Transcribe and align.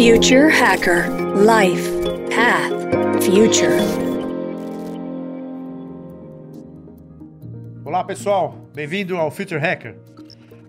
Future 0.00 0.48
Hacker 0.48 1.10
Life 1.36 1.90
Path 2.34 3.22
Future. 3.22 3.76
Olá 7.84 8.02
pessoal, 8.02 8.66
bem-vindo 8.74 9.18
ao 9.18 9.30
Future 9.30 9.60
Hacker. 9.60 9.98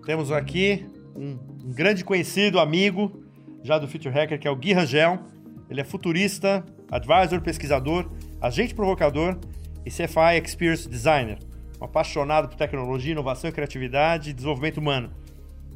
Temos 0.04 0.30
aqui 0.30 0.84
um, 1.16 1.38
grande 1.72 2.04
conhecido 2.04 2.60
amigo 2.60 3.24
já 3.62 3.78
do 3.78 3.88
Future 3.88 4.14
Hacker 4.14 4.38
que 4.38 4.46
é 4.46 4.50
o 4.50 4.54
Gui 4.54 4.74
Rangel. 4.74 5.18
Ele 5.70 5.80
é 5.80 5.84
futurista, 5.84 6.62
advisor, 6.90 7.40
pesquisador, 7.40 8.10
agente 8.38 8.74
provocador 8.74 9.38
e 9.86 9.88
CFI 9.88 10.42
Experience 10.44 10.86
Designer. 10.86 11.38
Um 11.80 11.86
apaixonado 11.86 12.48
por 12.48 12.58
tecnologia, 12.58 13.12
inovação, 13.12 13.50
criatividade 13.50 14.28
e 14.28 14.32
desenvolvimento 14.34 14.76
humano. 14.76 15.10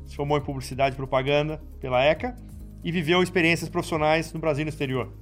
Se 0.05 0.15
formou 0.15 0.37
em 0.37 0.43
publicidade 0.43 0.93
e 0.95 0.97
propaganda 0.97 1.59
pela 1.81 2.05
ECA 2.05 2.37
e 2.83 2.93
viveu 2.93 3.23
experiências 3.23 3.69
profissionais 3.69 4.33
no 4.33 4.41
Brasil 4.41 4.63
e 4.63 4.65
no 4.65 4.71
exterior. 4.71 5.13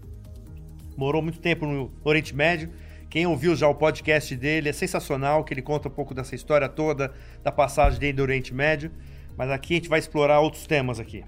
Morou 0.96 1.22
muito 1.22 1.40
tempo 1.40 1.66
no 1.66 1.92
Oriente 2.04 2.34
Médio. 2.34 2.70
Quem 3.10 3.26
ouviu 3.26 3.54
já 3.54 3.68
o 3.68 3.74
podcast 3.74 4.34
dele 4.36 4.68
é 4.68 4.72
sensacional, 4.72 5.44
que 5.44 5.54
ele 5.54 5.62
conta 5.62 5.88
um 5.88 5.90
pouco 5.90 6.14
dessa 6.14 6.34
história 6.34 6.68
toda, 6.68 7.12
da 7.42 7.52
passagem 7.52 7.98
dele 7.98 8.14
do 8.14 8.22
Oriente 8.22 8.52
Médio. 8.54 8.90
Mas 9.36 9.50
aqui 9.50 9.74
a 9.74 9.76
gente 9.76 9.88
vai 9.88 9.98
explorar 9.98 10.40
outros 10.40 10.66
temas 10.66 11.00
aqui. 11.00 11.24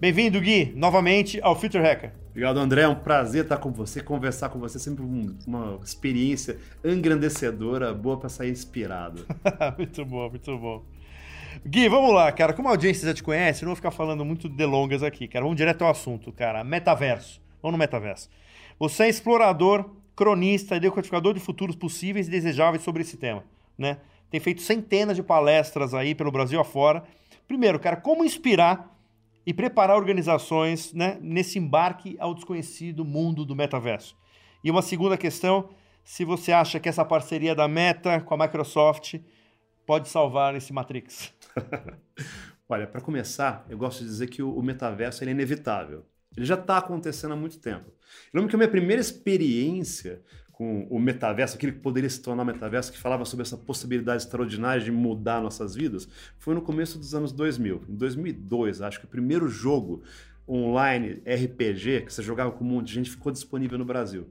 Bem-vindo, 0.00 0.40
Gui, 0.40 0.72
novamente 0.76 1.40
ao 1.42 1.58
Future 1.58 1.82
Hacker. 1.82 2.12
Obrigado, 2.30 2.58
André. 2.58 2.82
É 2.82 2.88
um 2.88 2.96
prazer 2.96 3.44
estar 3.44 3.58
com 3.58 3.70
você, 3.70 4.02
conversar 4.02 4.48
com 4.48 4.58
você. 4.58 4.78
Sempre 4.78 5.04
uma 5.46 5.78
experiência 5.84 6.58
engrandecedora, 6.84 7.94
boa 7.94 8.18
para 8.18 8.28
sair 8.28 8.50
inspirado. 8.50 9.24
muito 9.78 10.04
bom, 10.04 10.28
muito 10.28 10.58
bom. 10.58 10.84
Gui, 11.62 11.88
vamos 11.88 12.12
lá, 12.12 12.32
cara. 12.32 12.52
Como 12.52 12.68
a 12.68 12.72
audiência 12.72 13.06
já 13.06 13.14
te 13.14 13.22
conhece, 13.22 13.62
eu 13.62 13.66
não 13.66 13.70
vou 13.70 13.76
ficar 13.76 13.90
falando 13.90 14.24
muito 14.24 14.48
de 14.48 14.56
delongas 14.56 15.02
aqui, 15.02 15.28
cara. 15.28 15.44
Vamos 15.44 15.56
direto 15.56 15.82
ao 15.82 15.90
assunto, 15.90 16.32
cara. 16.32 16.64
Metaverso. 16.64 17.40
Vamos 17.62 17.72
no 17.72 17.78
metaverso. 17.78 18.28
Você 18.78 19.04
é 19.04 19.08
explorador, 19.08 19.90
cronista 20.16 20.76
e 20.76 20.80
decodificador 20.80 21.34
de 21.34 21.40
futuros 21.40 21.76
possíveis 21.76 22.26
e 22.26 22.30
desejáveis 22.30 22.82
sobre 22.82 23.02
esse 23.02 23.16
tema, 23.16 23.44
né? 23.78 23.98
Tem 24.30 24.40
feito 24.40 24.62
centenas 24.62 25.16
de 25.16 25.22
palestras 25.22 25.94
aí 25.94 26.14
pelo 26.14 26.32
Brasil 26.32 26.60
afora. 26.60 27.04
Primeiro, 27.46 27.78
cara, 27.78 27.96
como 27.96 28.24
inspirar 28.24 28.92
e 29.46 29.54
preparar 29.54 29.96
organizações 29.96 30.92
né, 30.92 31.18
nesse 31.20 31.58
embarque 31.58 32.16
ao 32.18 32.34
desconhecido 32.34 33.04
mundo 33.04 33.44
do 33.44 33.54
metaverso? 33.54 34.16
E 34.62 34.70
uma 34.70 34.82
segunda 34.82 35.16
questão, 35.16 35.68
se 36.02 36.24
você 36.24 36.50
acha 36.50 36.80
que 36.80 36.88
essa 36.88 37.04
parceria 37.04 37.54
da 37.54 37.68
Meta 37.68 38.20
com 38.20 38.34
a 38.34 38.38
Microsoft 38.38 39.20
pode 39.86 40.08
salvar 40.08 40.54
esse 40.54 40.72
Matrix? 40.72 41.32
Olha, 42.68 42.86
para 42.86 43.00
começar, 43.00 43.64
eu 43.68 43.76
gosto 43.76 44.00
de 44.00 44.06
dizer 44.06 44.26
que 44.28 44.42
o, 44.42 44.62
metaverso 44.62 45.22
é 45.22 45.28
inevitável. 45.28 46.04
Ele 46.36 46.46
já 46.46 46.54
está 46.54 46.78
acontecendo 46.78 47.32
há 47.32 47.36
muito 47.36 47.58
tempo. 47.58 47.90
Eu 48.32 48.40
lembro 48.40 48.48
que 48.48 48.56
a 48.56 48.58
minha 48.58 48.70
primeira 48.70 49.00
experiência 49.00 50.22
com 50.50 50.86
o 50.88 50.98
metaverso, 50.98 51.56
aquele 51.56 51.72
que 51.72 51.80
poderia 51.80 52.08
se 52.08 52.22
tornar 52.22 52.44
metaverso, 52.44 52.92
que 52.92 52.98
falava 52.98 53.24
sobre 53.24 53.42
essa 53.42 53.56
possibilidade 53.56 54.22
extraordinária 54.22 54.82
de 54.82 54.90
mudar 54.90 55.42
nossas 55.42 55.74
vidas, 55.74 56.08
foi 56.38 56.54
no 56.54 56.62
começo 56.62 56.98
dos 56.98 57.14
anos 57.14 57.32
2000. 57.32 57.82
Em 57.88 57.94
2002, 57.94 58.80
acho 58.80 59.00
que 59.00 59.04
o 59.04 59.08
primeiro 59.08 59.48
jogo 59.48 60.02
online 60.48 61.22
RPG 61.26 62.02
que 62.02 62.12
você 62.12 62.22
jogava 62.22 62.52
com 62.52 62.64
um 62.64 62.68
monte 62.68 62.88
de 62.88 62.94
gente 62.94 63.10
ficou 63.10 63.32
disponível 63.32 63.78
no 63.78 63.84
Brasil 63.84 64.28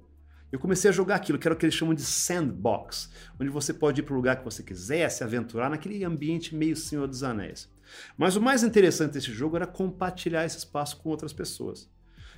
eu 0.53 0.59
comecei 0.59 0.87
a 0.87 0.93
jogar 0.93 1.15
aquilo, 1.15 1.39
que 1.39 1.47
era 1.47 1.55
o 1.55 1.57
que 1.57 1.65
eles 1.65 1.73
chamam 1.73 1.95
de 1.95 2.03
sandbox, 2.03 3.09
onde 3.39 3.49
você 3.49 3.73
pode 3.73 4.01
ir 4.01 4.03
para 4.03 4.13
o 4.13 4.15
lugar 4.15 4.35
que 4.35 4.45
você 4.45 4.61
quiser, 4.61 5.09
se 5.09 5.23
aventurar 5.23 5.67
naquele 5.67 6.03
ambiente 6.03 6.55
meio 6.55 6.75
Senhor 6.75 7.07
dos 7.07 7.23
Anéis. 7.23 7.67
Mas 8.15 8.35
o 8.35 8.41
mais 8.41 8.61
interessante 8.61 9.13
desse 9.13 9.31
jogo 9.31 9.55
era 9.55 9.65
compartilhar 9.65 10.45
esse 10.45 10.59
espaço 10.59 10.97
com 10.97 11.09
outras 11.09 11.33
pessoas. 11.33 11.89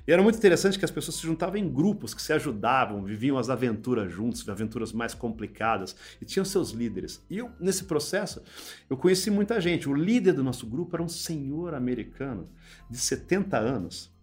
E 0.08 0.14
era 0.14 0.24
muito 0.24 0.38
interessante 0.38 0.80
que 0.80 0.86
as 0.86 0.92
pessoas 0.92 1.18
se 1.18 1.24
juntavam 1.24 1.58
em 1.58 1.68
grupos 1.68 2.14
que 2.14 2.22
se 2.22 2.32
ajudavam, 2.32 3.04
viviam 3.04 3.38
as 3.38 3.50
aventuras 3.50 4.10
juntos, 4.14 4.48
aventuras 4.48 4.94
mais 4.94 5.14
complicadas, 5.14 5.94
e 6.22 6.24
tinham 6.24 6.46
seus 6.46 6.72
líderes. 6.72 7.22
E 7.30 7.40
eu, 7.40 7.52
nesse 7.60 7.84
processo, 7.84 8.42
eu 8.90 8.96
conheci 8.96 9.30
muita 9.30 9.60
gente. 9.60 9.90
O 9.90 9.94
líder 9.94 10.32
do 10.32 10.44
nosso 10.44 10.66
grupo 10.66 10.96
era 10.96 11.04
um 11.04 11.10
senhor 11.10 11.74
americano 11.74 12.48
de 12.90 12.98
70 12.98 13.58
anos, 13.58 14.15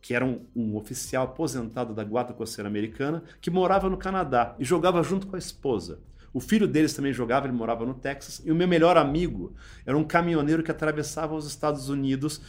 que 0.00 0.14
era 0.14 0.24
um, 0.24 0.40
um, 0.56 0.76
oficial 0.76 1.24
aposentado 1.24 1.94
da 1.94 2.02
Guarda 2.02 2.32
Costeira 2.32 2.68
Americana, 2.68 3.22
que 3.40 3.50
morava 3.50 3.88
no 3.88 3.96
Canadá 3.96 4.54
e 4.58 4.64
jogava 4.64 5.02
junto 5.02 5.26
com 5.26 5.36
a 5.36 5.38
esposa. 5.38 6.00
O 6.32 6.40
filho 6.40 6.66
deles 6.66 6.94
também 6.94 7.12
jogava, 7.12 7.46
ele 7.46 7.56
morava 7.56 7.84
no 7.84 7.94
Texas, 7.94 8.40
e 8.44 8.52
o 8.52 8.54
meu 8.54 8.68
melhor 8.68 8.96
amigo 8.96 9.52
era 9.84 9.98
um 9.98 10.04
caminhoneiro 10.04 10.62
que 10.62 10.70
atravessava 10.70 11.34
os 11.34 11.46
Estados 11.46 11.88
Unidos 11.88 12.40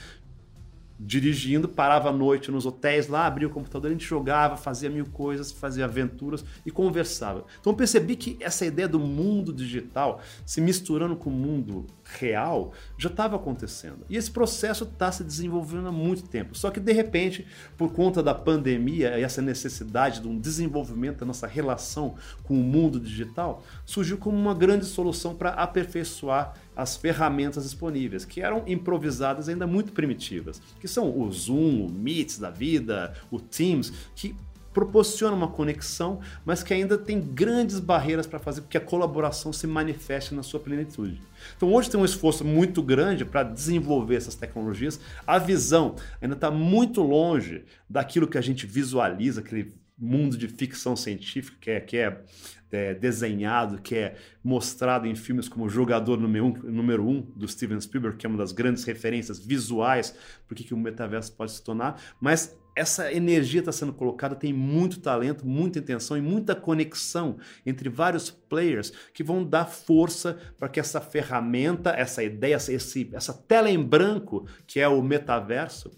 dirigindo, 1.04 1.68
parava 1.68 2.10
à 2.10 2.12
noite 2.12 2.52
nos 2.52 2.66
hotéis 2.66 3.08
lá, 3.08 3.26
abria 3.26 3.48
o 3.48 3.52
computador, 3.52 3.90
a 3.90 3.94
gente 3.94 4.06
jogava, 4.06 4.56
fazia 4.56 4.90
mil 4.90 5.08
coisas, 5.08 5.52
fazia 5.52 5.86
aventuras 5.86 6.46
e 6.64 6.70
conversava. 6.70 7.44
Então 7.60 7.74
eu 7.74 7.78
percebi 7.78 8.16
que 8.16 8.38
essa 8.40 8.66
ideia 8.66 8.88
do 8.88 9.00
mundo 9.00 9.52
digital 9.52 10.22
se 10.46 10.62
misturando 10.62 11.16
com 11.16 11.32
o 11.32 11.34
mundo 11.34 11.88
real 12.20 12.74
já 12.98 13.10
estava 13.10 13.36
acontecendo. 13.36 14.06
E 14.10 14.18
esse 14.18 14.30
processo 14.30 14.84
está 14.84 15.12
se 15.12 15.24
desenvolvendo 15.24 15.88
há 15.88 15.92
muito 15.92 16.24
tempo. 16.24 16.58
Só 16.58 16.70
que 16.70 16.80
de 16.80 16.92
repente, 16.92 17.46
por 17.78 17.94
conta 17.94 18.22
da 18.22 18.34
pandemia 18.34 19.18
e 19.18 19.24
essa 19.24 19.42
necessidade 19.42 20.22
de 20.22 20.28
um 20.28 20.38
desenvolvimento 20.38 21.20
da 21.20 21.26
nossa 21.26 21.48
relação 21.48 22.16
com 22.44 22.60
o 22.60 22.64
mundo 22.64 23.00
digital, 23.00 23.64
surgiu 23.86 24.18
como 24.18 24.38
uma 24.38 24.54
grande 24.54 24.86
solução 24.86 25.36
para 25.36 25.52
aperfeiçoar 25.52 26.54
as 26.76 26.96
ferramentas 26.96 27.64
disponíveis, 27.64 28.26
que 28.26 28.42
eram 28.42 28.64
improvisadas 28.66 29.50
ainda 29.50 29.68
muito 29.68 29.92
primitivas, 29.92 30.62
que 30.80 30.88
são 30.88 31.18
o 31.18 31.32
Zoom, 31.32 31.86
o 31.86 31.92
Meets 31.92 32.40
da 32.40 32.50
vida, 32.50 33.14
o 33.30 33.40
Teams, 33.40 33.92
que 34.16 34.36
proporciona 34.74 35.36
uma 35.36 35.48
conexão, 35.48 36.20
mas 36.46 36.64
que 36.64 36.74
ainda 36.74 36.98
tem 36.98 37.20
grandes 37.20 37.80
barreiras 37.80 38.26
para 38.26 38.40
fazer 38.40 38.62
com 38.62 38.68
que 38.68 38.78
a 38.78 38.82
colaboração 38.82 39.52
se 39.52 39.68
manifeste 39.68 40.34
na 40.34 40.44
sua 40.44 40.60
plenitude. 40.60 41.22
Então 41.56 41.74
hoje 41.74 41.90
tem 41.90 42.00
um 42.00 42.06
esforço 42.06 42.46
muito 42.46 42.82
grande 42.82 43.26
para 43.26 43.44
desenvolver 43.44 44.16
essas 44.16 44.36
tecnologias. 44.36 45.00
A 45.26 45.38
visão 45.38 45.96
ainda 46.22 46.36
está 46.36 46.50
muito 46.50 47.02
longe 47.02 47.64
daquilo 47.90 48.28
que 48.28 48.38
a 48.38 48.42
gente 48.42 48.66
visualiza, 48.66 49.42
aquele 49.42 49.74
mundo 49.98 50.36
de 50.36 50.48
ficção 50.48 50.96
científica 50.96 51.58
que 51.62 51.70
é, 51.70 51.80
que 51.80 51.98
é, 51.98 52.24
é 52.72 52.94
desenhado, 52.96 53.80
que 53.80 53.96
é 53.96 54.16
mostrado 54.44 55.06
em 55.06 55.14
filmes 55.14 55.48
como 55.48 55.70
Jogador 55.70 56.20
Número 56.20 56.46
um, 56.46 56.72
número 56.72 57.08
um 57.08 57.22
do 57.36 57.48
Steven 57.48 57.80
Spielberg, 57.80 58.18
que 58.18 58.26
é 58.26 58.30
uma 58.30 58.38
das 58.38 58.52
grandes 58.52 58.84
referências 58.84 59.38
visuais 59.38 60.12
para 60.48 60.54
o 60.54 60.56
que, 60.56 60.64
que 60.64 60.74
o 60.74 60.78
metaverso 60.78 61.32
pode 61.34 61.52
se 61.52 61.64
tornar, 61.64 62.02
mas 62.20 62.58
essa 62.76 63.12
energia 63.12 63.60
está 63.60 63.72
sendo 63.72 63.94
colocada, 63.94 64.36
tem 64.36 64.54
muito 64.54 65.00
talento, 65.00 65.46
muita 65.46 65.80
intenção 65.80 66.18
e 66.18 66.22
muita 66.22 66.56
conexão 66.56 67.38
entre 67.66 67.90
vários 67.90 68.30
players 68.30 68.92
que 69.14 69.24
vão 69.24 69.44
dar 69.44 69.66
força 69.66 70.38
para 70.58 70.70
que 70.70 70.80
essa 70.80 71.02
ferramenta, 71.02 71.92
essa 71.92 72.24
ideia, 72.24 72.56
esse, 72.56 73.10
essa 73.14 73.34
tela 73.34 73.70
em 73.70 73.82
branco 73.82 74.48
que 74.66 74.80
é 74.80 74.88
o 74.88 75.02
metaverso, 75.02 75.92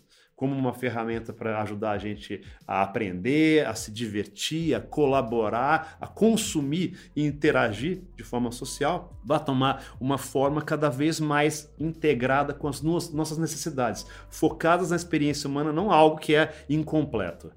como 0.43 0.57
uma 0.57 0.73
ferramenta 0.73 1.31
para 1.31 1.61
ajudar 1.61 1.91
a 1.91 1.97
gente 1.97 2.43
a 2.67 2.81
aprender, 2.81 3.65
a 3.65 3.73
se 3.73 3.89
divertir, 3.89 4.75
a 4.75 4.81
colaborar, 4.81 5.95
a 6.01 6.05
consumir 6.05 7.11
e 7.15 7.25
interagir 7.25 8.01
de 8.17 8.25
forma 8.25 8.51
social, 8.51 9.17
vai 9.23 9.41
tomar 9.41 9.95
uma 10.01 10.17
forma 10.17 10.61
cada 10.61 10.89
vez 10.89 11.17
mais 11.17 11.73
integrada 11.79 12.53
com 12.53 12.67
as 12.67 12.81
nossas 12.81 13.37
necessidades, 13.37 14.05
focadas 14.29 14.89
na 14.89 14.97
experiência 14.97 15.47
humana, 15.47 15.71
não 15.71 15.89
algo 15.89 16.17
que 16.17 16.35
é 16.35 16.53
incompleto. 16.69 17.53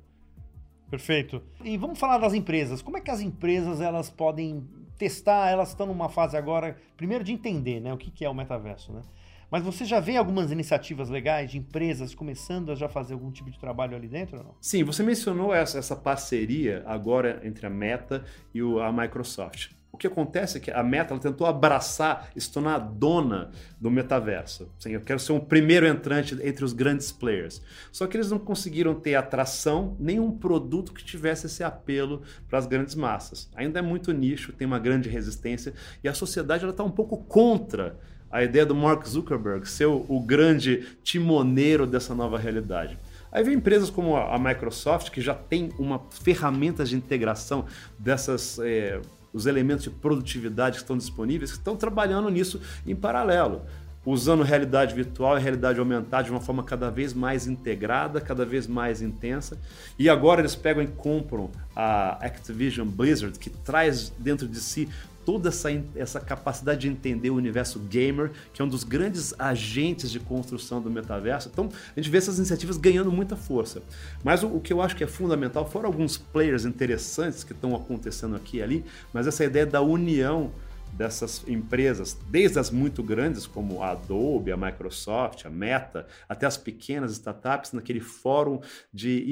Perfeito. 0.89 1.43
E 1.65 1.77
vamos 1.77 1.99
falar 1.99 2.19
das 2.19 2.35
empresas. 2.35 2.83
Como 2.83 2.99
é 2.99 3.01
que 3.01 3.11
as 3.11 3.21
empresas 3.21 3.81
elas 3.81 4.09
podem 4.09 4.65
testar? 4.97 5.51
Elas 5.51 5.71
estão 5.71 5.89
numa 5.89 6.09
fase 6.09 6.37
agora, 6.37 6.77
primeiro 6.97 7.25
de 7.25 7.33
entender, 7.33 7.81
né, 7.81 7.93
o 7.93 7.97
que 7.97 8.25
é 8.25 8.31
o 8.31 8.35
metaverso, 8.35 8.93
né? 8.93 9.03
Mas 9.51 9.63
você 9.63 9.85
já 9.85 10.01
vê 10.01 10.17
algumas 10.17 10.51
iniciativas 10.51 11.09
legais 11.09 11.51
de 11.51 11.59
empresas 11.59 12.15
começando 12.15 12.73
a 12.73 12.75
já 12.75 12.89
fazer 12.89 13.15
algum 13.15 13.31
tipo 13.31 13.51
de 13.51 13.59
trabalho 13.59 13.97
ali 13.97 14.09
dentro 14.09 14.39
ou 14.39 14.45
não? 14.45 14.55
Sim, 14.61 14.83
você 14.85 15.03
mencionou 15.03 15.55
essa, 15.55 15.79
essa 15.79 15.95
parceria 15.95 16.83
agora 16.87 17.41
entre 17.45 17.67
a 17.67 17.71
Meta 17.71 18.25
e 18.53 18.63
o, 18.63 18.81
a 18.81 18.93
Microsoft. 18.93 19.71
O 19.97 19.99
que 19.99 20.07
acontece 20.07 20.59
é 20.59 20.61
que 20.61 20.71
a 20.71 20.83
Meta 20.83 21.19
tentou 21.19 21.47
abraçar, 21.47 22.31
se 22.37 22.53
tornar 22.53 22.79
dona 22.79 23.51
do 23.81 23.91
metaverso. 23.91 24.71
Assim, 24.79 24.91
eu 24.91 25.01
quero 25.01 25.19
ser 25.19 25.33
um 25.33 25.41
primeiro 25.41 25.87
entrante 25.87 26.37
entre 26.43 26.67
os 26.67 26.75
grandes 26.75 27.11
players. 27.11 27.63
Só 27.91 28.07
que 28.07 28.15
eles 28.15 28.31
não 28.31 28.39
conseguiram 28.39 28.95
ter 28.95 29.15
atração, 29.15 29.97
nenhum 29.99 30.31
produto 30.31 30.93
que 30.93 31.03
tivesse 31.03 31.47
esse 31.47 31.65
apelo 31.65 32.21
para 32.47 32.59
as 32.59 32.67
grandes 32.67 32.95
massas. 32.95 33.49
Ainda 33.57 33.79
é 33.79 33.83
muito 33.83 34.13
nicho, 34.13 34.53
tem 34.53 34.67
uma 34.67 34.79
grande 34.79 35.09
resistência 35.09 35.73
e 36.05 36.09
a 36.11 36.13
sociedade 36.13 36.67
está 36.67 36.85
um 36.85 36.91
pouco 36.91 37.17
contra 37.25 37.99
a 38.37 38.45
ideia 38.45 38.67
do 38.67 38.75
Mark 38.75 39.07
Zuckerberg 39.07 39.67
ser 39.67 39.87
o, 39.87 40.05
o 40.09 40.21
grande 40.21 40.87
timoneiro 41.03 41.87
dessa 41.87 42.15
nova 42.15 42.39
realidade. 42.39 42.99
Aí 43.33 43.43
vem 43.43 43.55
empresas 43.55 43.89
como 43.89 44.15
a 44.15 44.39
Microsoft, 44.39 45.11
que 45.11 45.23
já 45.23 45.33
tem 45.35 45.73
uma 45.79 46.03
ferramenta 46.11 46.85
de 46.85 46.95
integração 46.95 47.65
dessas. 47.99 48.59
É, 48.59 49.01
os 49.33 49.45
elementos 49.45 49.85
de 49.85 49.91
produtividade 49.91 50.77
que 50.77 50.83
estão 50.83 50.97
disponíveis, 50.97 51.51
que 51.51 51.59
estão 51.59 51.77
trabalhando 51.77 52.31
nisso 52.31 52.61
em 52.87 52.95
paralelo. 52.95 53.63
usando 54.05 54.43
realidade 54.45 54.95
virtual 54.95 55.37
e 55.37 55.41
realidade 55.41 55.81
aumentada 55.81 56.25
de 56.25 56.31
uma 56.31 56.41
forma 56.41 56.63
cada 56.63 56.91
vez 56.91 57.13
mais 57.13 57.47
integrada, 57.47 58.21
cada 58.21 58.47
vez 58.47 58.67
mais 58.67 59.03
intensa. 59.03 59.59
E 59.99 60.09
agora 60.09 60.41
eles 60.41 60.55
pegam 60.55 60.83
e 60.83 60.87
compram 60.87 61.51
a 61.75 62.25
Activision 62.25 62.87
Blizzard, 62.87 63.37
que 63.39 63.51
traz 63.51 64.13
dentro 64.19 64.47
de 64.47 64.61
si 64.61 64.89
toda 65.27 65.49
essa, 65.49 65.69
essa 65.97 66.21
capacidade 66.21 66.83
de 66.83 66.89
entender 66.89 67.31
o 67.31 67.35
universo 67.35 67.81
gamer, 67.81 68.31
que 68.55 68.63
é 68.63 68.65
um 68.65 68.69
dos 68.69 68.85
grandes 68.85 69.35
agentes 69.39 70.09
de 70.09 70.21
construção 70.21 70.81
do 70.81 70.89
metaverso. 70.89 71.51
Então, 71.53 71.69
a 71.95 72.01
gente 72.01 72.09
vê 72.09 72.19
essas 72.19 72.39
iniciativas 72.39 72.77
ganhando 72.77 73.11
muita 73.11 73.35
força. 73.35 73.83
Mas 74.23 74.45
o, 74.45 74.47
o 74.47 74.61
que 74.61 74.73
eu 74.73 74.81
acho 74.81 74.95
que 74.95 75.03
é 75.03 75.07
fundamental, 75.07 75.69
foram 75.69 75.89
alguns 75.89 76.17
players 76.17 76.65
interessantes 76.65 77.43
que 77.43 77.53
estão 77.53 77.75
acontecendo 77.75 78.37
aqui 78.37 78.59
e 78.59 78.63
ali, 78.63 78.85
mas 79.13 79.27
essa 79.27 79.45
ideia 79.45 79.67
da 79.67 79.83
união 79.83 80.53
dessas 80.97 81.47
empresas, 81.47 82.19
desde 82.29 82.59
as 82.59 82.71
muito 82.71 83.03
grandes 83.03 83.47
como 83.47 83.83
a 83.83 83.91
Adobe, 83.91 84.51
a 84.51 84.57
Microsoft, 84.57 85.45
a 85.45 85.51
Meta, 85.51 86.07
até 86.29 86.47
as 86.47 86.57
pequenas 86.57 87.13
startups, 87.13 87.73
naquele 87.73 88.01
fórum 88.01 88.61
de 88.93 89.31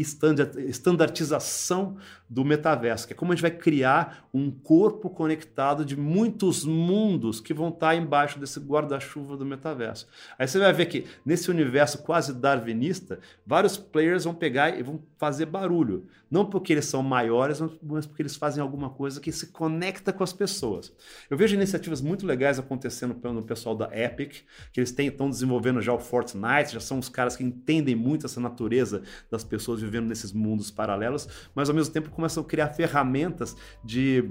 estandartização 0.66 1.96
do 2.28 2.44
metaverso, 2.44 3.06
que 3.06 3.12
é 3.12 3.16
como 3.16 3.32
a 3.32 3.34
gente 3.34 3.42
vai 3.42 3.50
criar 3.50 4.26
um 4.32 4.50
corpo 4.50 5.08
conectado 5.08 5.84
de 5.84 5.96
muitos 5.96 6.64
mundos 6.64 7.40
que 7.40 7.54
vão 7.54 7.68
estar 7.68 7.94
embaixo 7.94 8.38
desse 8.38 8.58
guarda-chuva 8.60 9.36
do 9.36 9.46
metaverso. 9.46 10.06
Aí 10.38 10.46
você 10.46 10.58
vai 10.58 10.72
ver 10.72 10.86
que 10.86 11.06
nesse 11.24 11.50
universo 11.50 12.02
quase 12.02 12.34
darwinista, 12.34 13.20
vários 13.46 13.76
players 13.76 14.24
vão 14.24 14.34
pegar 14.34 14.78
e 14.78 14.82
vão 14.82 15.00
fazer 15.16 15.46
barulho, 15.46 16.06
não 16.30 16.44
porque 16.44 16.72
eles 16.72 16.86
são 16.86 17.02
maiores, 17.02 17.60
mas 17.82 18.06
porque 18.06 18.22
eles 18.22 18.36
fazem 18.36 18.60
alguma 18.60 18.90
coisa 18.90 19.20
que 19.20 19.30
se 19.30 19.48
conecta 19.48 20.12
com 20.12 20.24
as 20.24 20.32
pessoas. 20.32 20.92
Eu 21.30 21.36
vejo 21.36 21.53
iniciativas 21.54 22.00
muito 22.00 22.26
legais 22.26 22.58
acontecendo 22.58 23.16
no 23.32 23.42
pessoal 23.42 23.74
da 23.74 23.90
Epic, 23.92 24.42
que 24.72 24.80
eles 24.80 24.94
estão 24.96 25.30
desenvolvendo 25.30 25.80
já 25.80 25.92
o 25.92 25.98
Fortnite, 25.98 26.72
já 26.72 26.80
são 26.80 26.98
os 26.98 27.08
caras 27.08 27.36
que 27.36 27.44
entendem 27.44 27.94
muito 27.94 28.26
essa 28.26 28.40
natureza 28.40 29.02
das 29.30 29.44
pessoas 29.44 29.80
vivendo 29.80 30.06
nesses 30.06 30.32
mundos 30.32 30.70
paralelos, 30.70 31.28
mas 31.54 31.68
ao 31.68 31.74
mesmo 31.74 31.92
tempo 31.92 32.10
começam 32.10 32.42
a 32.42 32.46
criar 32.46 32.68
ferramentas 32.68 33.56
de 33.84 34.30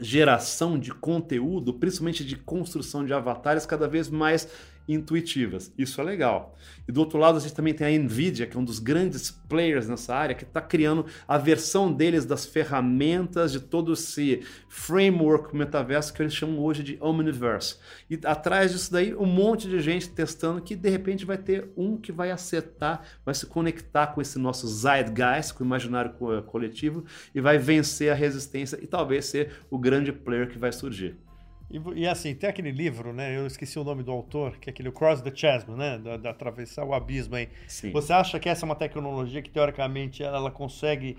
geração 0.00 0.78
de 0.78 0.92
conteúdo, 0.92 1.74
principalmente 1.74 2.24
de 2.24 2.36
construção 2.36 3.04
de 3.04 3.12
avatares 3.12 3.66
cada 3.66 3.86
vez 3.86 4.08
mais 4.08 4.48
intuitivas. 4.94 5.72
Isso 5.76 6.00
é 6.00 6.04
legal. 6.04 6.56
E 6.86 6.92
do 6.92 7.00
outro 7.00 7.18
lado, 7.18 7.38
a 7.38 7.40
gente 7.40 7.54
também 7.54 7.74
tem 7.74 7.86
a 7.86 7.98
Nvidia, 7.98 8.46
que 8.46 8.56
é 8.56 8.60
um 8.60 8.64
dos 8.64 8.78
grandes 8.78 9.30
players 9.30 9.88
nessa 9.88 10.14
área, 10.14 10.34
que 10.34 10.44
está 10.44 10.60
criando 10.60 11.06
a 11.26 11.38
versão 11.38 11.92
deles 11.92 12.24
das 12.24 12.44
ferramentas 12.46 13.52
de 13.52 13.60
todo 13.60 13.92
esse 13.92 14.42
framework 14.68 15.54
metaverso 15.54 16.12
que 16.12 16.22
eles 16.22 16.34
chamam 16.34 16.60
hoje 16.60 16.82
de 16.82 16.98
Omniverse. 17.00 17.76
E 18.08 18.18
atrás 18.24 18.72
disso 18.72 18.92
daí, 18.92 19.14
um 19.14 19.26
monte 19.26 19.68
de 19.68 19.80
gente 19.80 20.08
testando 20.10 20.60
que 20.60 20.74
de 20.74 20.88
repente 20.88 21.24
vai 21.24 21.38
ter 21.38 21.70
um 21.76 21.96
que 21.96 22.12
vai 22.12 22.30
acertar, 22.30 23.02
vai 23.24 23.34
se 23.34 23.46
conectar 23.46 24.08
com 24.08 24.20
esse 24.20 24.38
nosso 24.38 24.66
zeitgeist, 24.66 25.54
com 25.54 25.62
o 25.62 25.66
imaginário 25.66 26.12
coletivo 26.46 27.04
e 27.34 27.40
vai 27.40 27.58
vencer 27.58 28.10
a 28.10 28.14
resistência 28.14 28.78
e 28.82 28.86
talvez 28.86 29.26
ser 29.26 29.52
o 29.70 29.78
grande 29.78 30.12
player 30.12 30.48
que 30.48 30.58
vai 30.58 30.72
surgir. 30.72 31.29
E, 31.70 32.00
e, 32.00 32.06
assim, 32.06 32.34
tem 32.34 32.50
aquele 32.50 32.72
livro, 32.72 33.12
né? 33.12 33.36
Eu 33.36 33.46
esqueci 33.46 33.78
o 33.78 33.84
nome 33.84 34.02
do 34.02 34.10
autor, 34.10 34.56
que 34.58 34.68
é 34.68 34.72
aquele 34.72 34.90
Cross 34.90 35.22
the 35.22 35.32
Chasm, 35.34 35.70
né? 35.72 35.98
Da, 35.98 36.16
da 36.16 36.30
atravessar 36.30 36.84
o 36.84 36.92
abismo 36.92 37.36
aí. 37.36 37.48
Sim. 37.68 37.92
Você 37.92 38.12
acha 38.12 38.40
que 38.40 38.48
essa 38.48 38.64
é 38.64 38.66
uma 38.66 38.74
tecnologia 38.74 39.40
que, 39.40 39.50
teoricamente, 39.50 40.22
ela, 40.22 40.38
ela 40.38 40.50
consegue 40.50 41.16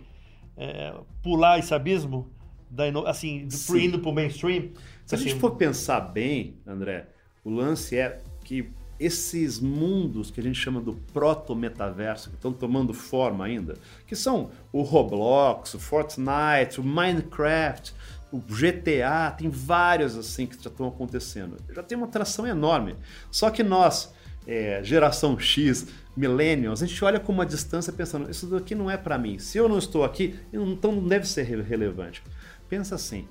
é, 0.58 0.94
pular 1.24 1.58
esse 1.58 1.74
abismo? 1.74 2.30
Da, 2.70 2.86
assim, 3.08 3.50
Sim. 3.50 3.86
indo 3.86 4.00
para 4.00 4.10
o 4.10 4.14
mainstream? 4.14 4.72
Se 5.06 5.16
assim, 5.16 5.26
a 5.26 5.28
gente 5.30 5.40
for 5.40 5.56
pensar 5.56 6.02
bem, 6.02 6.56
André, 6.66 7.08
o 7.44 7.50
lance 7.50 7.98
é 7.98 8.22
que 8.44 8.70
esses 9.02 9.60
mundos 9.60 10.30
que 10.30 10.40
a 10.40 10.44
gente 10.44 10.60
chama 10.60 10.80
do 10.80 10.94
proto-metaverso, 10.94 12.30
que 12.30 12.36
estão 12.36 12.54
tomando 12.54 12.94
forma 12.94 13.44
ainda, 13.44 13.76
que 14.06 14.16
são 14.16 14.52
o 14.72 14.84
Roblox, 14.84 15.74
o 15.74 15.80
Fortnite, 15.80 16.80
o 16.80 16.84
Minecraft, 16.84 17.94
o 18.32 18.40
GTA, 18.40 19.32
tem 19.38 19.50
vários 19.50 20.18
assim 20.18 20.48
que 20.48 20.56
já 20.56 20.70
estão 20.70 20.88
acontecendo. 20.88 21.58
Já 21.74 21.84
tem 21.84 21.98
uma 21.98 22.08
atração 22.08 22.48
enorme. 22.48 22.96
Só 23.30 23.50
que 23.50 23.62
nós, 23.62 24.14
é, 24.48 24.82
geração 24.84 25.38
X, 25.38 25.88
millennials, 26.16 26.82
a 26.82 26.86
gente 26.86 27.04
olha 27.04 27.20
com 27.20 27.32
uma 27.32 27.46
distância 27.46 27.92
pensando, 27.92 28.30
isso 28.30 28.48
daqui 28.48 28.74
não 28.74 28.90
é 28.90 28.98
para 28.98 29.18
mim. 29.18 29.38
Se 29.38 29.58
eu 29.58 29.68
não 29.68 29.78
estou 29.78 30.04
aqui, 30.04 30.40
então 30.54 30.94
não 30.94 31.08
deve 31.08 31.28
ser 31.28 31.44
relevante. 31.44 32.24
Pensa 32.70 32.96
assim, 32.96 33.28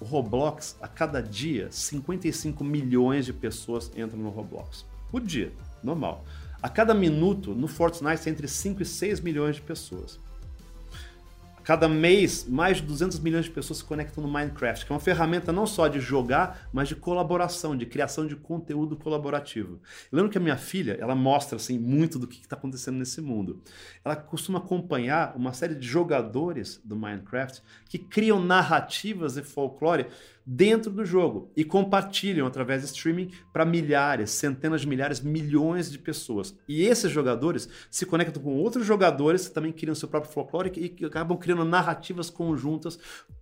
o 0.00 0.04
Roblox, 0.04 0.76
a 0.80 0.88
cada 0.88 1.20
dia, 1.20 1.68
55 1.70 2.64
milhões 2.64 3.26
de 3.26 3.32
pessoas 3.32 3.90
entram 3.96 4.18
no 4.18 4.30
Roblox. 4.30 4.86
Por 5.10 5.20
dia, 5.20 5.52
normal. 5.82 6.24
A 6.62 6.68
cada 6.68 6.94
minuto, 6.94 7.54
no 7.54 7.68
Fortnite, 7.68 8.28
entre 8.28 8.48
5 8.48 8.82
e 8.82 8.84
6 8.84 9.20
milhões 9.20 9.56
de 9.56 9.62
pessoas. 9.62 10.18
Cada 11.68 11.86
mês, 11.86 12.46
mais 12.48 12.78
de 12.78 12.84
200 12.84 13.18
milhões 13.20 13.44
de 13.44 13.50
pessoas 13.50 13.80
se 13.80 13.84
conectam 13.84 14.24
no 14.24 14.32
Minecraft, 14.32 14.86
que 14.86 14.90
é 14.90 14.94
uma 14.94 14.98
ferramenta 14.98 15.52
não 15.52 15.66
só 15.66 15.86
de 15.86 16.00
jogar, 16.00 16.66
mas 16.72 16.88
de 16.88 16.96
colaboração, 16.96 17.76
de 17.76 17.84
criação 17.84 18.26
de 18.26 18.34
conteúdo 18.34 18.96
colaborativo. 18.96 19.78
Eu 20.10 20.16
lembro 20.16 20.32
que 20.32 20.38
a 20.38 20.40
minha 20.40 20.56
filha, 20.56 20.96
ela 20.98 21.14
mostra 21.14 21.56
assim 21.56 21.78
muito 21.78 22.18
do 22.18 22.26
que 22.26 22.40
está 22.40 22.56
acontecendo 22.56 22.96
nesse 22.96 23.20
mundo. 23.20 23.62
Ela 24.02 24.16
costuma 24.16 24.60
acompanhar 24.60 25.36
uma 25.36 25.52
série 25.52 25.74
de 25.74 25.86
jogadores 25.86 26.80
do 26.82 26.96
Minecraft 26.96 27.62
que 27.84 27.98
criam 27.98 28.42
narrativas 28.42 29.36
e 29.36 29.42
folclore 29.42 30.06
dentro 30.50 30.90
do 30.90 31.04
jogo 31.04 31.52
e 31.54 31.62
compartilham 31.62 32.46
através 32.46 32.80
de 32.80 32.88
streaming 32.88 33.30
para 33.52 33.66
milhares, 33.66 34.30
centenas 34.30 34.80
de 34.80 34.86
milhares, 34.86 35.20
milhões 35.20 35.90
de 35.90 35.98
pessoas. 35.98 36.56
E 36.66 36.86
esses 36.86 37.12
jogadores 37.12 37.68
se 37.90 38.06
conectam 38.06 38.42
com 38.42 38.56
outros 38.56 38.86
jogadores 38.86 39.46
que 39.46 39.54
também 39.54 39.72
criam 39.72 39.94
seu 39.94 40.08
próprio 40.08 40.32
folclore 40.32 40.72
e 40.74 41.04
acabam 41.04 41.36
criando 41.36 41.66
narrativas 41.66 42.30
conjuntas, 42.30 42.98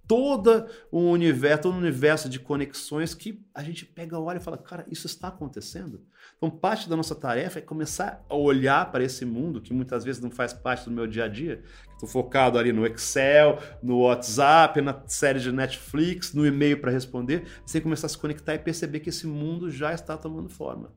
todo 0.09 0.67
um 0.93 1.09
universo, 1.11 1.63
todo 1.63 1.75
um 1.77 1.79
universo 1.79 2.29
de 2.29 2.41
conexões 2.41 3.15
que 3.15 3.41
a 3.55 3.63
gente 3.63 3.87
pega, 3.87 4.19
olha 4.19 4.39
e 4.39 4.43
fala, 4.43 4.59
cara, 4.59 4.85
isso 4.91 5.07
está 5.07 5.29
acontecendo? 5.29 6.05
Então, 6.37 6.51
parte 6.51 6.89
da 6.89 6.95
nossa 6.97 7.15
tarefa 7.15 7.61
é 7.61 7.63
começar 7.63 8.23
a 8.29 8.35
olhar 8.35 8.93
para 8.93 9.03
esse 9.03 9.25
mundo 9.25 9.59
que 9.59 9.73
muitas 9.73 10.05
vezes 10.05 10.21
não 10.21 10.31
faz 10.31 10.53
parte 10.53 10.85
do 10.85 10.91
meu 10.91 11.07
dia 11.07 11.25
a 11.25 11.29
dia. 11.29 11.63
Estou 11.93 12.07
focado 12.07 12.59
ali 12.59 12.75
no 12.75 12.87
Excel, 12.87 13.59
no 13.83 14.01
WhatsApp, 14.01 14.83
na 14.83 15.01
série 15.07 15.41
de 15.41 15.51
Netflix, 15.51 16.35
no 16.35 16.47
e-mail 16.47 16.79
para 16.79 16.91
responder. 16.91 17.47
Você 17.65 17.81
começar 17.81 18.07
a 18.07 18.11
se 18.11 18.19
conectar 18.19 18.55
e 18.55 18.59
perceber 18.59 19.01
que 19.01 19.09
esse 19.09 19.27
mundo 19.27 19.71
já 19.71 19.95
está 19.95 20.15
tomando 20.15 20.51
forma. 20.51 20.93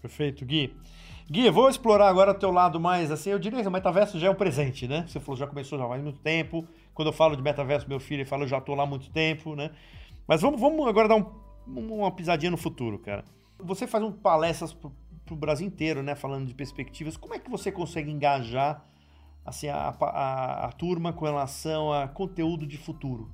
Perfeito, 0.00 0.44
Gui. 0.44 0.74
Gui, 1.30 1.48
vou 1.48 1.68
explorar 1.68 2.08
agora 2.08 2.32
o 2.32 2.34
teu 2.34 2.50
lado 2.50 2.80
mais, 2.80 3.12
assim, 3.12 3.30
eu 3.30 3.38
diria 3.38 3.62
que 3.62 3.68
o 3.68 3.70
metaverso 3.70 4.18
já 4.18 4.26
é 4.26 4.30
o 4.30 4.34
presente, 4.34 4.88
né? 4.88 5.04
Você 5.06 5.20
falou, 5.20 5.36
já 5.36 5.46
começou 5.46 5.78
já 5.78 5.86
faz 5.86 6.02
muito 6.02 6.18
tempo. 6.18 6.66
Quando 6.92 7.08
eu 7.08 7.12
falo 7.12 7.36
de 7.36 7.42
metaverso, 7.42 7.88
meu 7.88 8.00
filho 8.00 8.26
fala, 8.26 8.42
eu 8.42 8.48
já 8.48 8.58
estou 8.58 8.74
lá 8.74 8.82
há 8.82 8.86
muito 8.86 9.08
tempo, 9.10 9.54
né? 9.54 9.70
Mas 10.26 10.42
vamos, 10.42 10.60
vamos 10.60 10.84
agora 10.88 11.06
dar 11.06 11.14
um, 11.14 11.26
uma 11.68 12.10
pisadinha 12.10 12.50
no 12.50 12.56
futuro, 12.56 12.98
cara. 12.98 13.24
Você 13.64 13.86
faz 13.86 14.02
um 14.02 14.12
palestras 14.12 14.72
para 14.72 14.90
o 15.30 15.36
Brasil 15.36 15.66
inteiro, 15.66 16.02
né? 16.02 16.14
Falando 16.14 16.46
de 16.46 16.54
perspectivas. 16.54 17.16
Como 17.16 17.34
é 17.34 17.38
que 17.38 17.50
você 17.50 17.70
consegue 17.70 18.10
engajar 18.10 18.84
assim, 19.44 19.68
a, 19.68 19.94
a, 20.00 20.66
a 20.66 20.72
turma 20.72 21.12
com 21.12 21.24
relação 21.24 21.92
a 21.92 22.08
conteúdo 22.08 22.66
de 22.66 22.76
futuro? 22.76 23.30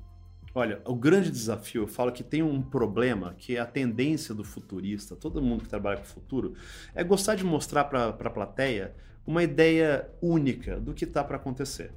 Olha, 0.54 0.80
o 0.86 0.94
grande 0.94 1.30
desafio, 1.30 1.82
eu 1.82 1.86
falo 1.86 2.10
que 2.10 2.24
tem 2.24 2.42
um 2.42 2.62
problema 2.62 3.34
que 3.36 3.56
é 3.56 3.60
a 3.60 3.66
tendência 3.66 4.34
do 4.34 4.42
futurista, 4.42 5.14
todo 5.14 5.42
mundo 5.42 5.62
que 5.62 5.68
trabalha 5.68 5.98
com 5.98 6.04
futuro, 6.04 6.54
é 6.94 7.04
gostar 7.04 7.34
de 7.34 7.44
mostrar 7.44 7.84
para 7.84 8.08
a 8.08 8.30
plateia 8.30 8.94
uma 9.26 9.42
ideia 9.42 10.10
única 10.22 10.80
do 10.80 10.94
que 10.94 11.04
está 11.04 11.22
para 11.22 11.36
acontecer. 11.36 11.92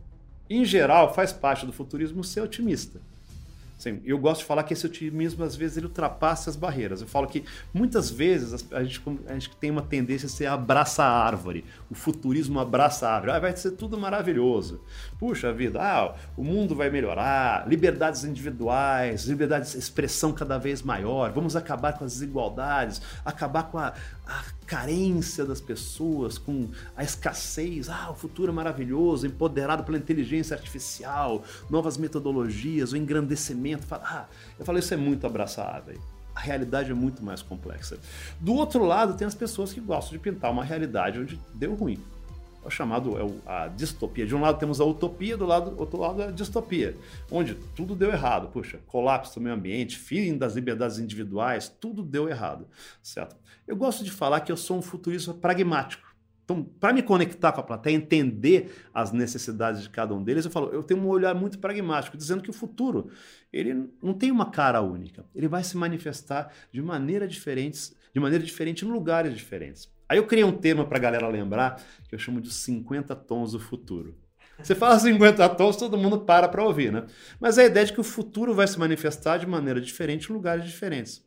Em 0.50 0.65
geral, 0.65 1.13
faz 1.13 1.31
parte 1.31 1.65
do 1.65 1.71
futurismo 1.71 2.23
ser 2.23 2.41
otimista. 2.41 3.00
Sim, 3.81 4.00
eu 4.05 4.19
gosto 4.19 4.41
de 4.41 4.45
falar 4.45 4.61
que 4.61 4.73
esse 4.73 4.85
otimismo, 4.85 5.43
às 5.43 5.55
vezes, 5.55 5.75
ele 5.75 5.88
ultrapassa 5.88 6.51
as 6.51 6.55
barreiras. 6.55 7.01
Eu 7.01 7.07
falo 7.07 7.25
que 7.25 7.43
muitas 7.73 8.11
vezes 8.11 8.63
a 8.71 8.83
gente, 8.83 9.01
a 9.25 9.33
gente 9.33 9.50
tem 9.55 9.71
uma 9.71 9.81
tendência 9.81 10.27
a 10.27 10.29
ser 10.29 10.45
abraça 10.45 11.03
a 11.03 11.09
árvore. 11.09 11.65
O 11.89 11.95
futurismo 11.95 12.59
abraça 12.59 13.07
a 13.07 13.15
árvore. 13.15 13.31
Ah, 13.31 13.39
vai 13.39 13.57
ser 13.57 13.71
tudo 13.71 13.97
maravilhoso. 13.97 14.83
Puxa 15.17 15.51
vida, 15.51 15.81
ah, 15.81 16.13
o 16.38 16.43
mundo 16.43 16.75
vai 16.75 16.91
melhorar, 16.91 17.67
liberdades 17.67 18.23
individuais, 18.23 19.25
liberdade 19.25 19.71
de 19.71 19.75
expressão 19.79 20.31
cada 20.31 20.59
vez 20.59 20.83
maior, 20.83 21.31
vamos 21.31 21.55
acabar 21.55 21.97
com 21.97 22.05
as 22.05 22.13
desigualdades, 22.13 23.01
acabar 23.25 23.63
com 23.63 23.79
a, 23.79 23.95
a 24.27 24.43
carência 24.71 25.43
das 25.43 25.59
pessoas, 25.59 26.37
com 26.37 26.69
a 26.95 27.03
escassez. 27.03 27.89
Ah, 27.89 28.09
o 28.09 28.15
futuro 28.15 28.53
é 28.53 28.55
maravilhoso, 28.55 29.27
empoderado 29.27 29.83
pela 29.83 29.97
inteligência 29.97 30.55
artificial, 30.55 31.43
novas 31.69 31.97
metodologias, 31.97 32.93
o 32.93 32.97
engrandecimento. 32.97 33.85
Ah, 33.91 34.27
eu 34.57 34.65
falei, 34.65 34.79
isso 34.79 34.93
é 34.93 34.97
muito 34.97 35.27
abraçável. 35.27 35.99
A 36.33 36.39
realidade 36.39 36.89
é 36.89 36.93
muito 36.93 37.21
mais 37.21 37.41
complexa. 37.41 37.99
Do 38.39 38.53
outro 38.53 38.85
lado, 38.85 39.17
tem 39.17 39.27
as 39.27 39.35
pessoas 39.35 39.73
que 39.73 39.81
gostam 39.81 40.13
de 40.13 40.19
pintar 40.19 40.49
uma 40.49 40.63
realidade 40.63 41.19
onde 41.19 41.37
deu 41.53 41.75
ruim. 41.75 42.01
É 42.63 42.67
o 42.67 42.69
chamado 42.69 43.17
é 43.17 43.23
a 43.45 43.67
distopia. 43.67 44.25
De 44.25 44.35
um 44.35 44.41
lado 44.41 44.59
temos 44.59 44.79
a 44.79 44.85
utopia, 44.85 45.35
do 45.35 45.45
lado, 45.45 45.73
outro 45.77 45.99
lado 45.99 46.21
a 46.23 46.31
distopia, 46.31 46.95
onde 47.31 47.55
tudo 47.75 47.95
deu 47.95 48.11
errado. 48.11 48.49
Puxa, 48.49 48.79
colapso 48.87 49.35
do 49.35 49.41
meio 49.41 49.55
ambiente, 49.55 49.97
fim 49.97 50.37
das 50.37 50.55
liberdades 50.55 50.99
individuais, 50.99 51.69
tudo 51.69 52.03
deu 52.03 52.29
errado, 52.29 52.67
certo? 53.01 53.35
Eu 53.67 53.75
gosto 53.75 54.03
de 54.03 54.11
falar 54.11 54.41
que 54.41 54.51
eu 54.51 54.57
sou 54.57 54.77
um 54.77 54.81
futurista 54.81 55.33
pragmático. 55.33 56.11
Então, 56.43 56.63
para 56.63 56.91
me 56.91 57.01
conectar 57.01 57.51
com 57.53 57.61
a 57.61 57.63
plateia, 57.63 57.95
entender 57.95 58.75
as 58.93 59.11
necessidades 59.11 59.83
de 59.83 59.89
cada 59.89 60.13
um 60.13 60.21
deles, 60.21 60.43
eu 60.43 60.51
falo, 60.51 60.69
eu 60.73 60.83
tenho 60.83 60.99
um 60.99 61.07
olhar 61.07 61.33
muito 61.33 61.57
pragmático, 61.59 62.17
dizendo 62.17 62.43
que 62.43 62.49
o 62.49 62.53
futuro, 62.53 63.09
ele 63.53 63.89
não 64.03 64.13
tem 64.13 64.31
uma 64.31 64.51
cara 64.51 64.81
única. 64.81 65.23
Ele 65.33 65.47
vai 65.47 65.63
se 65.63 65.77
manifestar 65.77 66.51
de 66.71 66.81
maneira 66.81 67.27
diferentes, 67.27 67.95
de 68.13 68.19
maneira 68.19 68.43
diferente 68.43 68.83
em 68.83 68.89
lugares 68.89 69.33
diferentes. 69.33 69.89
Aí 70.11 70.17
eu 70.17 70.27
criei 70.27 70.43
um 70.43 70.51
tema 70.51 70.83
para 70.83 70.97
a 70.97 70.99
galera 70.99 71.25
lembrar, 71.29 71.81
que 72.09 72.13
eu 72.13 72.19
chamo 72.19 72.41
de 72.41 72.51
50 72.51 73.15
tons 73.15 73.53
do 73.53 73.59
futuro. 73.61 74.13
Você 74.61 74.75
fala 74.75 74.99
50 74.99 75.47
tons, 75.55 75.77
todo 75.77 75.97
mundo 75.97 76.19
para 76.19 76.49
para 76.49 76.65
ouvir, 76.65 76.91
né? 76.91 77.05
Mas 77.39 77.57
a 77.57 77.63
ideia 77.63 77.83
é 77.83 77.85
de 77.85 77.93
que 77.93 78.01
o 78.01 78.03
futuro 78.03 78.53
vai 78.53 78.67
se 78.67 78.77
manifestar 78.77 79.37
de 79.37 79.47
maneira 79.47 79.79
diferente 79.79 80.29
em 80.29 80.33
lugares 80.33 80.65
diferentes. 80.65 81.25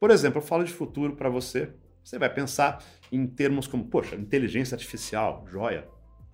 Por 0.00 0.10
exemplo, 0.10 0.38
eu 0.38 0.42
falo 0.42 0.64
de 0.64 0.72
futuro 0.72 1.14
para 1.14 1.28
você, 1.28 1.74
você 2.02 2.18
vai 2.18 2.32
pensar 2.32 2.82
em 3.12 3.26
termos 3.26 3.66
como, 3.66 3.84
poxa, 3.84 4.16
inteligência 4.16 4.76
artificial, 4.76 5.44
joia, 5.50 5.86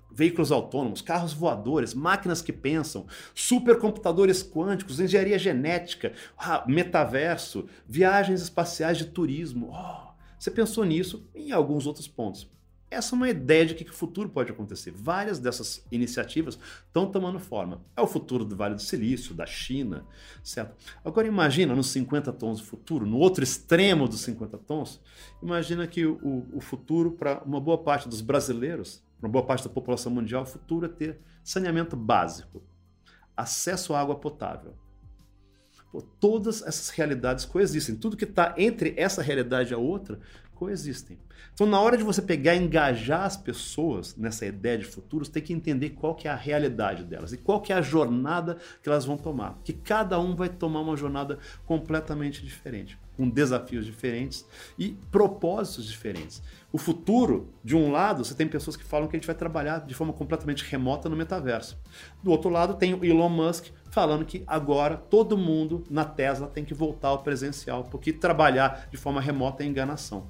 veículos 0.08 0.52
autônomos, 0.52 1.02
carros 1.02 1.32
voadores, 1.32 1.94
máquinas 1.94 2.40
que 2.40 2.52
pensam, 2.52 3.08
supercomputadores 3.34 4.40
quânticos, 4.40 5.00
engenharia 5.00 5.36
genética, 5.36 6.12
ah, 6.38 6.64
metaverso, 6.64 7.68
viagens 7.88 8.40
espaciais 8.40 8.98
de 8.98 9.06
turismo. 9.06 9.72
Oh, 9.72 10.07
você 10.38 10.50
pensou 10.50 10.84
nisso 10.84 11.28
em 11.34 11.52
alguns 11.52 11.86
outros 11.86 12.06
pontos. 12.06 12.48
Essa 12.90 13.14
é 13.14 13.16
uma 13.16 13.28
ideia 13.28 13.66
de 13.66 13.74
que 13.74 13.90
o 13.90 13.94
futuro 13.94 14.30
pode 14.30 14.50
acontecer. 14.50 14.90
Várias 14.92 15.38
dessas 15.38 15.84
iniciativas 15.92 16.58
estão 16.86 17.10
tomando 17.10 17.38
forma. 17.38 17.82
É 17.94 18.00
o 18.00 18.06
futuro 18.06 18.46
do 18.46 18.56
Vale 18.56 18.76
do 18.76 18.80
Silício, 18.80 19.34
da 19.34 19.44
China, 19.44 20.06
certo? 20.42 20.74
Agora 21.04 21.26
imagina 21.26 21.74
nos 21.74 21.88
50 21.88 22.32
tons 22.32 22.60
do 22.60 22.64
futuro, 22.64 23.04
no 23.04 23.18
outro 23.18 23.44
extremo 23.44 24.08
dos 24.08 24.22
50 24.22 24.56
tons, 24.58 25.00
imagina 25.42 25.86
que 25.86 26.06
o, 26.06 26.46
o 26.52 26.60
futuro 26.60 27.12
para 27.12 27.42
uma 27.44 27.60
boa 27.60 27.76
parte 27.76 28.08
dos 28.08 28.22
brasileiros, 28.22 29.02
para 29.20 29.26
uma 29.26 29.32
boa 29.32 29.44
parte 29.44 29.64
da 29.64 29.70
população 29.70 30.10
mundial, 30.10 30.44
o 30.44 30.46
futuro 30.46 30.86
é 30.86 30.88
ter 30.88 31.20
saneamento 31.44 31.94
básico, 31.94 32.62
acesso 33.36 33.92
à 33.92 34.00
água 34.00 34.16
potável, 34.16 34.74
Pô, 35.90 36.02
todas 36.02 36.62
essas 36.62 36.90
realidades 36.90 37.44
coexistem. 37.44 37.96
Tudo 37.96 38.16
que 38.16 38.24
está 38.24 38.54
entre 38.58 38.94
essa 38.96 39.22
realidade 39.22 39.72
e 39.72 39.74
a 39.74 39.78
outra 39.78 40.20
coexistem. 40.54 41.18
Então, 41.54 41.66
na 41.66 41.80
hora 41.80 41.96
de 41.96 42.04
você 42.04 42.22
pegar 42.22 42.54
e 42.54 42.62
engajar 42.62 43.24
as 43.24 43.36
pessoas 43.36 44.14
nessa 44.16 44.46
ideia 44.46 44.78
de 44.78 44.84
futuro, 44.84 45.24
você 45.24 45.32
tem 45.32 45.42
que 45.42 45.52
entender 45.52 45.90
qual 45.90 46.14
que 46.14 46.28
é 46.28 46.30
a 46.30 46.36
realidade 46.36 47.04
delas 47.04 47.32
e 47.32 47.36
qual 47.36 47.60
que 47.60 47.72
é 47.72 47.76
a 47.76 47.82
jornada 47.82 48.58
que 48.82 48.88
elas 48.88 49.04
vão 49.04 49.16
tomar. 49.16 49.58
Que 49.64 49.72
cada 49.72 50.20
um 50.20 50.36
vai 50.36 50.48
tomar 50.48 50.80
uma 50.80 50.96
jornada 50.96 51.38
completamente 51.66 52.44
diferente, 52.44 52.98
com 53.16 53.28
desafios 53.28 53.86
diferentes 53.86 54.46
e 54.78 54.96
propósitos 55.10 55.86
diferentes. 55.86 56.42
O 56.70 56.76
futuro, 56.76 57.48
de 57.64 57.74
um 57.74 57.90
lado, 57.90 58.22
você 58.22 58.34
tem 58.34 58.46
pessoas 58.46 58.76
que 58.76 58.84
falam 58.84 59.08
que 59.08 59.16
a 59.16 59.18
gente 59.18 59.26
vai 59.26 59.34
trabalhar 59.34 59.86
de 59.86 59.94
forma 59.94 60.12
completamente 60.12 60.62
remota 60.64 61.08
no 61.08 61.16
metaverso. 61.16 61.78
Do 62.22 62.30
outro 62.30 62.50
lado, 62.50 62.74
tem 62.74 62.92
o 62.92 63.02
Elon 63.02 63.30
Musk 63.30 63.68
falando 63.90 64.26
que 64.26 64.44
agora 64.46 64.96
todo 64.96 65.38
mundo 65.38 65.82
na 65.88 66.04
Tesla 66.04 66.46
tem 66.46 66.66
que 66.66 66.74
voltar 66.74 67.08
ao 67.08 67.22
presencial, 67.22 67.84
porque 67.84 68.12
trabalhar 68.12 68.86
de 68.90 68.98
forma 68.98 69.18
remota 69.18 69.62
é 69.62 69.66
enganação. 69.66 70.26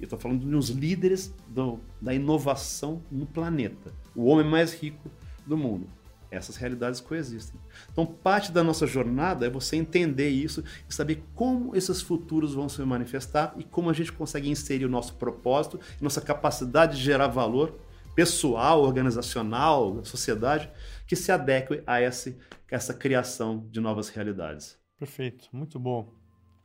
Eu 0.00 0.04
estou 0.04 0.18
falando 0.18 0.44
de 0.44 0.56
uns 0.56 0.70
líderes 0.70 1.32
do, 1.46 1.78
da 2.00 2.12
inovação 2.12 3.00
no 3.08 3.24
planeta, 3.24 3.92
o 4.14 4.26
homem 4.26 4.44
mais 4.44 4.74
rico 4.74 5.08
do 5.46 5.56
mundo. 5.56 5.86
Essas 6.34 6.56
realidades 6.56 7.00
coexistem. 7.00 7.60
Então, 7.90 8.04
parte 8.04 8.52
da 8.52 8.62
nossa 8.62 8.86
jornada 8.86 9.46
é 9.46 9.50
você 9.50 9.76
entender 9.76 10.28
isso 10.28 10.64
e 10.88 10.94
saber 10.94 11.22
como 11.34 11.74
esses 11.74 12.02
futuros 12.02 12.54
vão 12.54 12.68
se 12.68 12.82
manifestar 12.82 13.54
e 13.56 13.64
como 13.64 13.90
a 13.90 13.92
gente 13.92 14.12
consegue 14.12 14.50
inserir 14.50 14.84
o 14.84 14.90
nosso 14.90 15.14
propósito, 15.14 15.80
nossa 16.00 16.20
capacidade 16.20 16.96
de 16.96 17.02
gerar 17.02 17.28
valor 17.28 17.78
pessoal, 18.14 18.82
organizacional, 18.82 19.94
da 19.94 20.04
sociedade, 20.04 20.70
que 21.06 21.16
se 21.16 21.32
adeque 21.32 21.82
a 21.86 22.00
esse, 22.00 22.38
essa 22.70 22.94
criação 22.94 23.66
de 23.70 23.80
novas 23.80 24.08
realidades. 24.08 24.78
Perfeito, 24.98 25.48
muito 25.52 25.78
bom. 25.78 26.08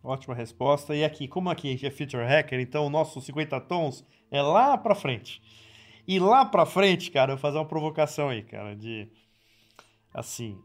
Ótima 0.03 0.33
resposta. 0.33 0.95
E 0.95 1.03
aqui, 1.03 1.27
como 1.27 1.49
aqui 1.49 1.79
é 1.83 1.91
Future 1.91 2.23
Hacker, 2.23 2.59
então 2.59 2.85
o 2.85 2.89
nosso 2.89 3.19
50 3.19 3.59
tons 3.61 4.05
é 4.31 4.41
lá 4.41 4.77
para 4.77 4.95
frente. 4.95 5.41
E 6.07 6.19
lá 6.19 6.45
para 6.45 6.65
frente, 6.65 7.11
cara, 7.11 7.33
eu 7.33 7.35
vou 7.35 7.41
fazer 7.41 7.57
uma 7.57 7.67
provocação 7.67 8.29
aí, 8.29 8.41
cara, 8.41 8.75
de 8.75 9.09
assim, 10.13 10.58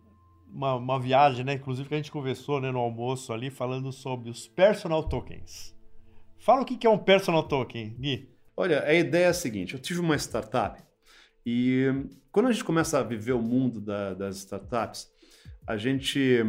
uma, 0.52 0.74
uma 0.74 1.00
viagem, 1.00 1.44
né? 1.44 1.54
Inclusive 1.54 1.88
que 1.88 1.94
a 1.94 1.98
gente 1.98 2.12
conversou 2.12 2.60
né, 2.60 2.70
no 2.70 2.78
almoço 2.78 3.32
ali, 3.32 3.50
falando 3.50 3.92
sobre 3.92 4.30
os 4.30 4.46
personal 4.46 5.02
tokens. 5.08 5.74
Fala 6.38 6.62
o 6.62 6.64
que 6.64 6.86
é 6.86 6.90
um 6.90 6.98
personal 6.98 7.42
token, 7.42 7.96
Gui. 7.98 8.28
Olha, 8.56 8.84
a 8.84 8.92
ideia 8.92 9.26
é 9.26 9.28
a 9.28 9.34
seguinte: 9.34 9.74
eu 9.74 9.80
tive 9.80 10.00
uma 10.00 10.16
startup 10.16 10.82
e 11.46 11.86
quando 12.30 12.48
a 12.48 12.52
gente 12.52 12.64
começa 12.64 12.98
a 12.98 13.02
viver 13.02 13.32
o 13.32 13.42
mundo 13.42 13.80
da, 13.80 14.14
das 14.14 14.36
startups, 14.36 15.08
a 15.66 15.76
gente, 15.76 16.42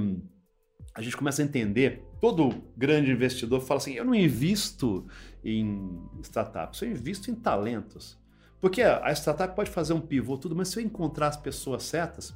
a 0.94 1.02
gente 1.02 1.18
começa 1.18 1.42
a 1.42 1.46
entender. 1.46 2.04
Todo 2.22 2.64
grande 2.78 3.12
investidor 3.12 3.62
fala 3.62 3.80
assim: 3.80 3.94
eu 3.94 4.06
não 4.06 4.16
invisto 4.16 5.08
em 5.44 6.10
startups, 6.22 6.82
eu 6.82 6.92
invisto 6.92 7.30
em 7.30 7.36
talentos. 7.36 8.18
Porque 8.62 8.82
a 8.82 9.12
startup 9.12 9.56
pode 9.56 9.70
fazer 9.70 9.94
um 9.94 10.02
pivô, 10.02 10.38
tudo, 10.38 10.56
mas 10.56 10.70
se 10.70 10.80
eu 10.80 10.84
encontrar 10.84 11.28
as 11.28 11.38
pessoas 11.38 11.84
certas, 11.84 12.34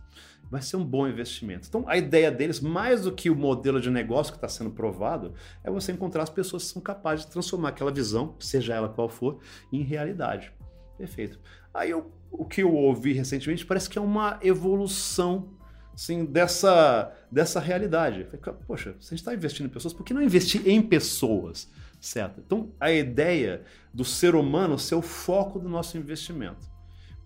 vai 0.50 0.62
ser 0.62 0.78
um 0.78 0.84
bom 0.84 1.08
investimento. 1.08 1.68
Então, 1.68 1.84
a 1.88 1.98
ideia 1.98 2.32
deles, 2.32 2.60
mais 2.60 3.04
do 3.04 3.12
que 3.12 3.30
o 3.30 3.36
modelo 3.36 3.80
de 3.80 3.90
negócio 3.90 4.34
que 4.34 4.38
está 4.38 4.48
sendo 4.48 4.72
provado, 4.72 5.34
é 5.64 5.70
você 5.70 5.92
encontrar 5.92 6.24
as 6.24 6.30
pessoas 6.30 6.64
que 6.64 6.74
são 6.74 6.82
capazes 6.82 7.26
de 7.26 7.32
transformar 7.32 7.70
aquela 7.70 7.92
visão, 7.92 8.36
seja 8.40 8.74
ela 8.74 8.90
qual 8.90 9.10
for, 9.10 9.40
em 9.72 9.82
realidade. 9.82 10.52
Perfeito. 10.98 11.40
Aí 11.74 11.92
eu, 11.92 12.12
o 12.32 12.46
que 12.46 12.62
eu 12.62 12.74
ouvi 12.74 13.14
recentemente 13.14 13.66
parece 13.66 13.90
que 13.90 13.98
é 13.98 14.02
uma 14.02 14.40
evolução 14.42 15.58
assim, 15.94 16.26
dessa, 16.26 17.14
dessa 17.32 17.60
realidade. 17.60 18.28
Poxa, 18.66 18.96
se 19.00 19.08
a 19.08 19.10
gente 19.10 19.20
está 19.20 19.34
investindo 19.34 19.66
em 19.68 19.70
pessoas, 19.70 19.94
por 19.94 20.04
que 20.04 20.14
não 20.14 20.22
investir 20.22 20.68
em 20.68 20.82
pessoas? 20.82 21.70
Certo? 22.00 22.42
Então, 22.46 22.72
a 22.80 22.92
ideia 22.92 23.64
do 23.94 24.06
ser 24.06 24.34
humano 24.34 24.80
ser 24.80 24.96
o 24.96 25.02
foco 25.02 25.60
do 25.60 25.68
nosso 25.68 25.98
investimento. 25.98 26.69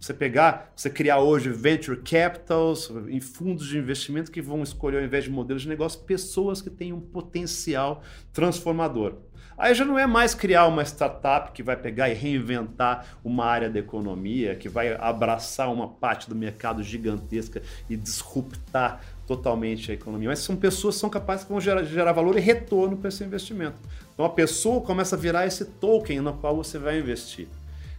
Você 0.03 0.13
pegar, 0.13 0.73
você 0.75 0.89
criar 0.89 1.19
hoje 1.19 1.49
venture 1.49 1.97
capitals, 2.01 2.91
em 3.07 3.21
fundos 3.21 3.65
de 3.65 3.77
investimento 3.77 4.33
que 4.33 4.41
vão 4.41 4.61
escolher, 4.61 4.97
ao 4.97 5.03
invés 5.05 5.23
de 5.23 5.31
modelos 5.31 5.61
de 5.61 5.69
negócio, 5.69 6.01
pessoas 6.01 6.61
que 6.61 6.69
têm 6.69 6.91
um 6.91 6.99
potencial 6.99 8.03
transformador. 8.33 9.13
Aí 9.57 9.73
já 9.73 9.85
não 9.85 9.97
é 9.97 10.05
mais 10.05 10.35
criar 10.35 10.67
uma 10.67 10.83
startup 10.83 11.53
que 11.53 11.63
vai 11.63 11.77
pegar 11.77 12.09
e 12.09 12.13
reinventar 12.13 13.15
uma 13.23 13.45
área 13.45 13.69
da 13.69 13.79
economia, 13.79 14.57
que 14.57 14.67
vai 14.67 14.93
abraçar 14.93 15.71
uma 15.71 15.87
parte 15.87 16.27
do 16.27 16.35
mercado 16.35 16.83
gigantesca 16.83 17.61
e 17.89 17.95
disruptar 17.95 19.01
totalmente 19.25 19.89
a 19.89 19.93
economia. 19.93 20.27
Mas 20.27 20.39
são 20.39 20.57
pessoas 20.57 20.95
que 20.95 20.99
são 20.99 21.09
capazes 21.09 21.45
que 21.45 21.51
vão 21.53 21.61
gerar, 21.61 21.81
gerar 21.83 22.11
valor 22.11 22.37
e 22.37 22.41
retorno 22.41 22.97
para 22.97 23.07
esse 23.07 23.23
investimento. 23.23 23.77
Então 24.13 24.25
a 24.25 24.29
pessoa 24.29 24.81
começa 24.81 25.15
a 25.15 25.19
virar 25.19 25.47
esse 25.47 25.63
token 25.63 26.19
no 26.19 26.33
qual 26.33 26.57
você 26.57 26.77
vai 26.77 26.99
investir. 26.99 27.47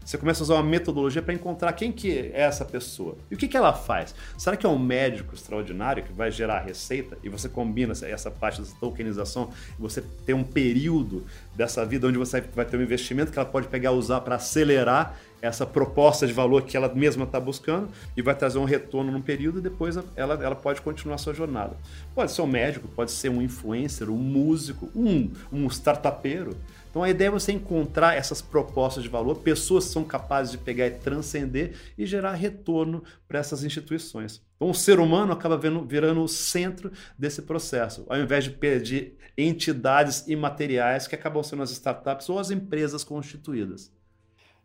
Você 0.05 0.19
começa 0.19 0.43
a 0.43 0.45
usar 0.45 0.55
uma 0.55 0.63
metodologia 0.63 1.23
para 1.23 1.33
encontrar 1.33 1.73
quem 1.73 1.91
que 1.91 2.11
é 2.11 2.41
essa 2.43 2.65
pessoa. 2.65 3.17
E 3.31 3.35
o 3.35 3.39
que, 3.39 3.49
que 3.49 3.57
ela 3.57 3.73
faz? 3.73 4.15
Será 4.37 4.57
que 4.57 4.67
é 4.67 4.69
um 4.69 4.79
médico 4.79 5.35
extraordinário 5.35 6.03
que 6.03 6.13
vai 6.13 6.31
gerar 6.31 6.61
receita 6.61 7.17
e 7.23 7.29
você 7.29 7.49
combina 7.49 7.93
essa 7.93 8.31
parte 8.31 8.61
da 8.61 8.69
tokenização 8.79 9.51
e 9.79 9.83
você 9.83 10.03
tem 10.27 10.35
um 10.35 10.45
período 10.45 11.25
dessa 11.55 11.85
vida 11.87 12.07
onde 12.07 12.19
você 12.19 12.41
vai 12.41 12.65
ter 12.65 12.77
um 12.77 12.83
investimento 12.83 13.33
que 13.33 13.39
ela 13.39 13.49
pode 13.49 13.69
pegar 13.69 13.93
e 13.93 13.95
usar 13.95 14.21
para 14.21 14.37
acelerar 14.37 15.17
essa 15.45 15.67
proposta 15.67 16.27
de 16.27 16.33
valor 16.33 16.63
que 16.63 16.77
ela 16.77 16.93
mesma 16.95 17.25
está 17.25 17.39
buscando 17.39 17.89
e 18.17 18.23
vai 18.23 18.35
trazer 18.35 18.59
um 18.59 18.65
retorno 18.65 19.13
num 19.13 19.21
período 19.21 19.59
e 19.59 19.63
depois 19.63 19.97
ela, 20.17 20.35
ela 20.43 20.55
pode 20.55 20.81
continuar 20.81 21.19
sua 21.19 21.35
jornada. 21.35 21.77
Pode 22.15 22.33
ser 22.33 22.43
um 22.43 22.47
médico, 22.47 22.89
pode 22.89 23.13
ser 23.13 23.29
um 23.29 23.43
influencer, 23.43 24.09
um 24.09 24.17
músico, 24.17 24.91
um, 24.95 25.31
um 25.53 25.67
startupeiro. 25.67 26.57
Então 26.91 27.03
a 27.03 27.11
ideia 27.11 27.29
é 27.29 27.31
você 27.31 27.53
encontrar 27.53 28.15
essas 28.15 28.41
propostas 28.41 29.03
de 29.03 29.09
valor, 29.09 29.37
pessoas 29.41 29.87
que 29.87 29.93
são 29.93 30.05
capazes 30.05 30.53
de 30.53 30.59
pegar 30.59 30.87
e 30.87 30.93
transcender 30.93 31.75
e 31.99 32.07
gerar 32.07 32.33
retorno 32.35 33.03
para 33.29 33.39
essas 33.39 33.65
instituições. 33.65 34.41
Então 34.57 34.71
o 34.71 34.75
ser 34.75 34.99
humano 34.99 35.33
acaba 35.33 35.59
vendo, 35.59 35.85
virando 35.85 36.23
o 36.23 36.29
centro 36.29 36.91
desse 37.19 37.43
processo, 37.43 38.07
ao 38.09 38.19
invés 38.19 38.45
de 38.45 38.51
perder 38.51 39.19
entidades 39.37 40.27
imateriais 40.27 41.07
que 41.07 41.15
acabam 41.15 41.43
sendo 41.43 41.63
as 41.63 41.71
startups 41.73 42.29
ou 42.29 42.39
as 42.39 42.51
empresas 42.51 43.05
constituídas. 43.05 43.93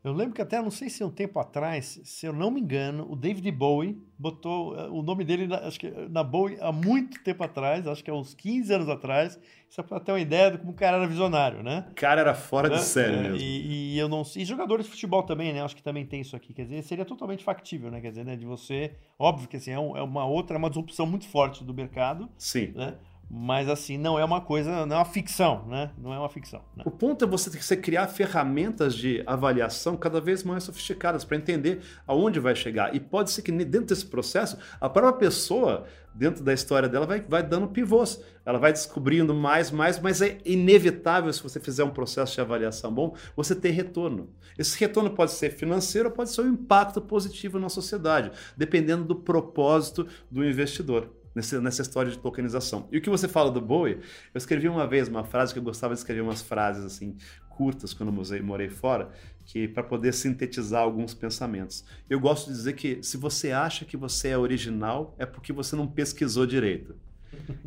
Eu 0.02 0.14
lembro 0.14 0.34
que 0.34 0.42
até, 0.42 0.62
não 0.62 0.72
sei 0.72 0.90
se 0.90 1.04
um 1.04 1.10
tempo 1.10 1.38
atrás, 1.40 2.00
se 2.06 2.26
eu 2.26 2.32
não 2.32 2.50
me 2.50 2.62
engano, 2.62 3.06
o 3.12 3.16
David 3.18 3.52
Bowie 3.52 4.02
botou 4.18 4.74
eh, 4.80 4.88
o 4.88 5.02
nome 5.02 5.26
dele, 5.26 5.46
na, 5.46 5.58
acho 5.58 5.78
que 5.78 5.92
na 6.10 6.24
Bowie, 6.24 6.58
há 6.62 6.72
muito 6.72 7.22
tempo 7.22 7.44
atrás, 7.44 7.86
acho 7.86 8.02
que 8.02 8.10
há 8.10 8.14
uns 8.14 8.34
15 8.34 8.74
anos 8.74 8.88
atrás, 8.88 9.38
só 9.70 9.84
para 9.84 10.00
ter 10.00 10.14
uma 10.14 10.20
ideia 10.22 10.52
de 10.52 10.58
como 10.58 10.72
o 10.72 10.74
cara 10.74 10.98
era 10.98 11.08
visionário, 11.08 11.62
né? 11.62 11.86
O 11.92 11.96
cara 11.96 12.22
era 12.22 12.34
fora 12.34 12.70
né? 12.70 12.76
de 12.78 12.82
série 12.84 13.14
É, 13.16 13.22
mesmo. 13.24 13.38
E, 13.38 13.94
e 13.96 14.00
eu 14.00 14.08
não 14.08 14.24
e 14.36 14.46
jogadores 14.46 14.86
de 14.86 14.92
futebol 14.92 15.22
também, 15.24 15.52
né? 15.52 15.62
Acho 15.62 15.76
que 15.76 15.84
também 15.84 16.06
tem 16.06 16.22
isso 16.22 16.36
aqui. 16.36 16.54
Quer 16.54 16.64
dizer, 16.64 16.82
seria 16.84 17.04
totalmente 17.06 17.44
factível, 17.44 17.92
né? 17.92 18.00
Quer 18.00 18.10
dizer, 18.12 18.24
né? 18.24 18.38
de 18.38 18.46
você. 18.46 18.96
Óbvio 19.18 19.50
que 19.50 19.58
assim, 19.58 19.72
é, 19.72 19.80
um- 19.80 19.98
é 19.98 20.02
uma 20.02 20.26
outra, 20.26 20.56
é 20.56 20.58
uma 20.60 20.70
disrupção 20.70 21.06
muito 21.06 21.28
forte 21.28 21.64
do 21.64 21.74
mercado, 21.74 22.30
Sim. 22.38 22.72
né? 22.74 22.96
Mas 23.30 23.70
assim, 23.70 23.96
não 23.96 24.18
é 24.18 24.26
uma 24.26 24.42
coisa, 24.42 24.88
não 24.88 24.96
é 24.96 25.00
uma 25.00 25.06
ficção, 25.06 25.64
né? 25.68 25.92
Não 25.98 26.12
é 26.12 26.18
uma 26.18 26.30
ficção. 26.30 26.62
Né? 26.76 26.84
O 26.84 26.90
ponto 26.90 27.24
é 27.24 27.28
você, 27.28 27.50
você 27.52 27.78
criar 27.78 28.08
ferramentas 28.08 28.96
de 28.96 29.22
avaliação 29.28 29.96
cada 29.96 30.20
vez 30.20 30.44
mais 30.44 30.64
sofisticadas 30.64 31.24
para 31.24 31.38
entender 31.38 31.82
aonde 32.08 32.40
vai 32.40 32.56
chegar. 32.56 32.96
E 32.96 33.00
pode 33.00 33.30
ser 33.30 33.44
que 33.44 33.52
dentro 33.52 33.88
desse 33.88 34.08
processo, 34.08 34.58
a 34.82 34.90
própria 34.90 35.14
pessoa, 35.14 35.86
dentro 36.12 36.44
da 36.44 36.52
história 36.54 36.90
dela, 36.90 37.06
vai, 37.06 37.22
vai 37.22 37.44
dando 37.44 37.68
pivôs. 37.68 38.20
Ela 38.44 38.58
vai 38.58 38.74
descobrindo 38.74 39.32
mais, 39.32 39.70
mais, 39.70 40.00
mas 40.00 40.24
é 40.24 40.40
inevitável, 40.44 41.32
se 41.32 41.44
você 41.44 41.60
fizer 41.60 41.84
um 41.84 41.92
processo 41.92 42.34
de 42.34 42.42
avaliação 42.42 42.92
bom, 42.92 43.16
você 43.36 43.54
ter 43.54 43.70
retorno. 43.70 44.32
Esse 44.58 44.80
retorno 44.80 45.12
pode 45.12 45.34
ser 45.34 45.52
financeiro 45.52 46.10
pode 46.10 46.32
ser 46.32 46.42
um 46.42 46.54
impacto 46.54 47.00
positivo 47.00 47.60
na 47.60 47.70
sociedade, 47.70 48.32
dependendo 48.58 49.04
do 49.04 49.16
propósito 49.16 50.08
do 50.32 50.44
investidor 50.44 51.19
nesse- 51.40 51.60
nessa 51.60 51.82
história 51.82 52.12
de 52.12 52.18
tokenização. 52.20 52.88
E 52.92 52.98
o 52.98 53.02
que 53.02 53.10
você 53.10 53.28
fala 53.28 53.50
do 53.50 53.62
Bowie, 53.62 53.96
eu 54.34 54.38
escrevi 54.38 54.68
uma 54.68 54.86
vez 54.86 55.08
uma 55.08 55.24
frase 55.24 55.54
que 55.54 55.60
eu 55.60 55.64
gostava 55.64 55.94
de 55.94 56.00
escrever 56.00 56.22
umas 56.22 56.42
frases 56.42 56.84
assim 56.86 57.16
curtas 57.50 57.94
quando 57.94 58.10
eu 58.34 58.44
morei 58.44 58.70
fora, 58.70 59.10
que 59.46 59.68
para 59.68 59.84
poder 59.84 60.14
sintetizar 60.14 60.82
alguns 60.82 61.14
pensamentos. 61.14 61.84
Eu 62.10 62.20
gosto 62.20 62.48
de 62.48 62.54
dizer 62.56 62.74
que 62.74 63.04
se 63.04 63.18
você 63.18 63.52
acha 63.52 63.84
que 63.84 63.98
você 63.98 64.30
é 64.30 64.38
original, 64.38 65.14
é 65.18 65.26
porque 65.26 65.52
você 65.52 65.76
não 65.76 65.86
pesquisou 65.88 66.46
direito. 66.46 66.96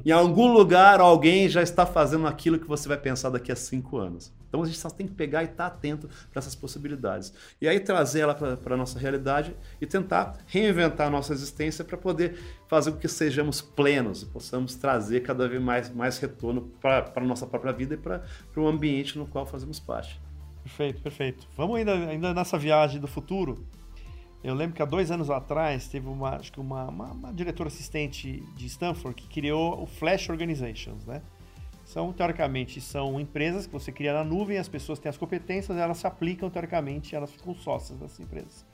Em 0.04 0.10
algum 0.10 0.52
lugar 0.52 1.00
alguém 1.00 1.48
já 1.48 1.62
está 1.62 1.84
fazendo 1.84 2.26
aquilo 2.26 2.58
que 2.58 2.66
você 2.66 2.88
vai 2.88 2.96
pensar 2.96 3.30
daqui 3.30 3.52
a 3.52 3.56
cinco 3.56 3.98
anos. 3.98 4.32
Então 4.52 4.62
a 4.62 4.66
gente 4.66 4.76
só 4.76 4.90
tem 4.90 5.06
que 5.06 5.14
pegar 5.14 5.40
e 5.42 5.46
estar 5.46 5.64
atento 5.64 6.10
para 6.30 6.38
essas 6.38 6.54
possibilidades. 6.54 7.32
E 7.58 7.66
aí 7.66 7.80
trazer 7.80 8.20
ela 8.20 8.34
para 8.34 8.74
a 8.74 8.76
nossa 8.76 8.98
realidade 8.98 9.56
e 9.80 9.86
tentar 9.86 10.36
reinventar 10.46 11.06
a 11.06 11.10
nossa 11.10 11.32
existência 11.32 11.82
para 11.82 11.96
poder 11.96 12.38
fazer 12.68 12.92
com 12.92 12.98
que 12.98 13.08
sejamos 13.08 13.62
plenos 13.62 14.24
e 14.24 14.26
possamos 14.26 14.74
trazer 14.74 15.20
cada 15.20 15.48
vez 15.48 15.62
mais, 15.62 15.88
mais 15.94 16.18
retorno 16.18 16.70
para 16.82 17.10
a 17.16 17.20
nossa 17.20 17.46
própria 17.46 17.72
vida 17.72 17.94
e 17.94 17.96
para 17.96 18.22
o 18.54 18.66
ambiente 18.68 19.16
no 19.16 19.26
qual 19.26 19.46
fazemos 19.46 19.80
parte. 19.80 20.20
Perfeito, 20.62 21.00
perfeito. 21.00 21.48
Vamos 21.56 21.76
ainda, 21.76 21.94
ainda 21.94 22.34
nessa 22.34 22.58
viagem 22.58 23.00
do 23.00 23.08
futuro. 23.08 23.64
Eu 24.44 24.54
lembro 24.54 24.76
que 24.76 24.82
há 24.82 24.84
dois 24.84 25.10
anos 25.10 25.30
atrás 25.30 25.88
teve 25.88 26.08
uma, 26.08 26.36
acho 26.36 26.52
que 26.52 26.60
uma, 26.60 26.88
uma, 26.88 27.06
uma 27.06 27.32
diretora 27.32 27.68
assistente 27.68 28.42
de 28.54 28.66
Stanford 28.66 29.14
que 29.14 29.26
criou 29.28 29.82
o 29.82 29.86
Flash 29.86 30.28
Organizations, 30.28 31.06
né? 31.06 31.22
São, 31.92 32.10
teoricamente, 32.10 32.80
são 32.80 33.20
empresas 33.20 33.66
que 33.66 33.72
você 33.74 33.92
cria 33.92 34.14
na 34.14 34.24
nuvem, 34.24 34.56
as 34.56 34.66
pessoas 34.66 34.98
têm 34.98 35.10
as 35.10 35.18
competências, 35.18 35.76
elas 35.76 35.98
se 35.98 36.06
aplicam, 36.06 36.48
teoricamente, 36.48 37.14
elas 37.14 37.30
ficam 37.30 37.54
sócias 37.54 37.98
dessas 37.98 38.18
empresas. 38.18 38.64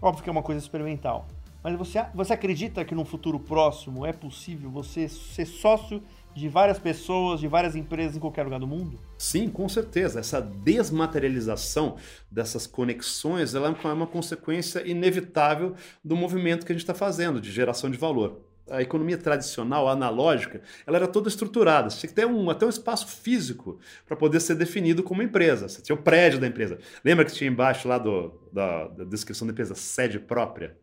Óbvio 0.00 0.24
que 0.24 0.30
é 0.30 0.32
uma 0.32 0.42
coisa 0.42 0.58
experimental. 0.58 1.26
Mas 1.62 1.76
você, 1.76 2.02
você 2.14 2.32
acredita 2.32 2.86
que 2.86 2.94
no 2.94 3.04
futuro 3.04 3.38
próximo 3.38 4.06
é 4.06 4.14
possível 4.14 4.70
você 4.70 5.10
ser 5.10 5.44
sócio 5.44 6.02
de 6.34 6.48
várias 6.48 6.78
pessoas, 6.78 7.38
de 7.38 7.46
várias 7.46 7.76
empresas 7.76 8.16
em 8.16 8.18
qualquer 8.18 8.44
lugar 8.44 8.58
do 8.58 8.66
mundo? 8.66 8.98
Sim, 9.18 9.50
com 9.50 9.68
certeza. 9.68 10.18
Essa 10.18 10.40
desmaterialização 10.40 11.96
dessas 12.30 12.66
conexões 12.66 13.54
ela 13.54 13.68
é 13.68 13.92
uma 13.92 14.06
consequência 14.06 14.88
inevitável 14.88 15.74
do 16.02 16.16
movimento 16.16 16.64
que 16.64 16.72
a 16.72 16.74
gente 16.74 16.82
está 16.82 16.94
fazendo 16.94 17.42
de 17.42 17.52
geração 17.52 17.90
de 17.90 17.98
valor. 17.98 18.40
A 18.70 18.80
economia 18.80 19.18
tradicional, 19.18 19.88
analógica, 19.88 20.62
ela 20.86 20.96
era 20.96 21.08
toda 21.08 21.28
estruturada. 21.28 21.90
Você 21.90 22.00
tinha 22.00 22.08
que 22.08 22.14
ter 22.14 22.26
um, 22.26 22.48
até 22.48 22.64
um 22.64 22.68
espaço 22.68 23.06
físico 23.08 23.78
para 24.06 24.16
poder 24.16 24.40
ser 24.40 24.54
definido 24.54 25.02
como 25.02 25.22
empresa. 25.22 25.68
Você 25.68 25.82
tinha 25.82 25.96
o 25.96 26.02
prédio 26.02 26.38
da 26.38 26.46
empresa. 26.46 26.78
Lembra 27.04 27.24
que 27.24 27.32
tinha 27.32 27.50
embaixo 27.50 27.88
lá 27.88 27.98
do, 27.98 28.32
da, 28.52 28.88
da 28.88 29.04
descrição 29.04 29.46
da 29.46 29.52
empresa 29.52 29.74
sede 29.74 30.18
própria? 30.18 30.76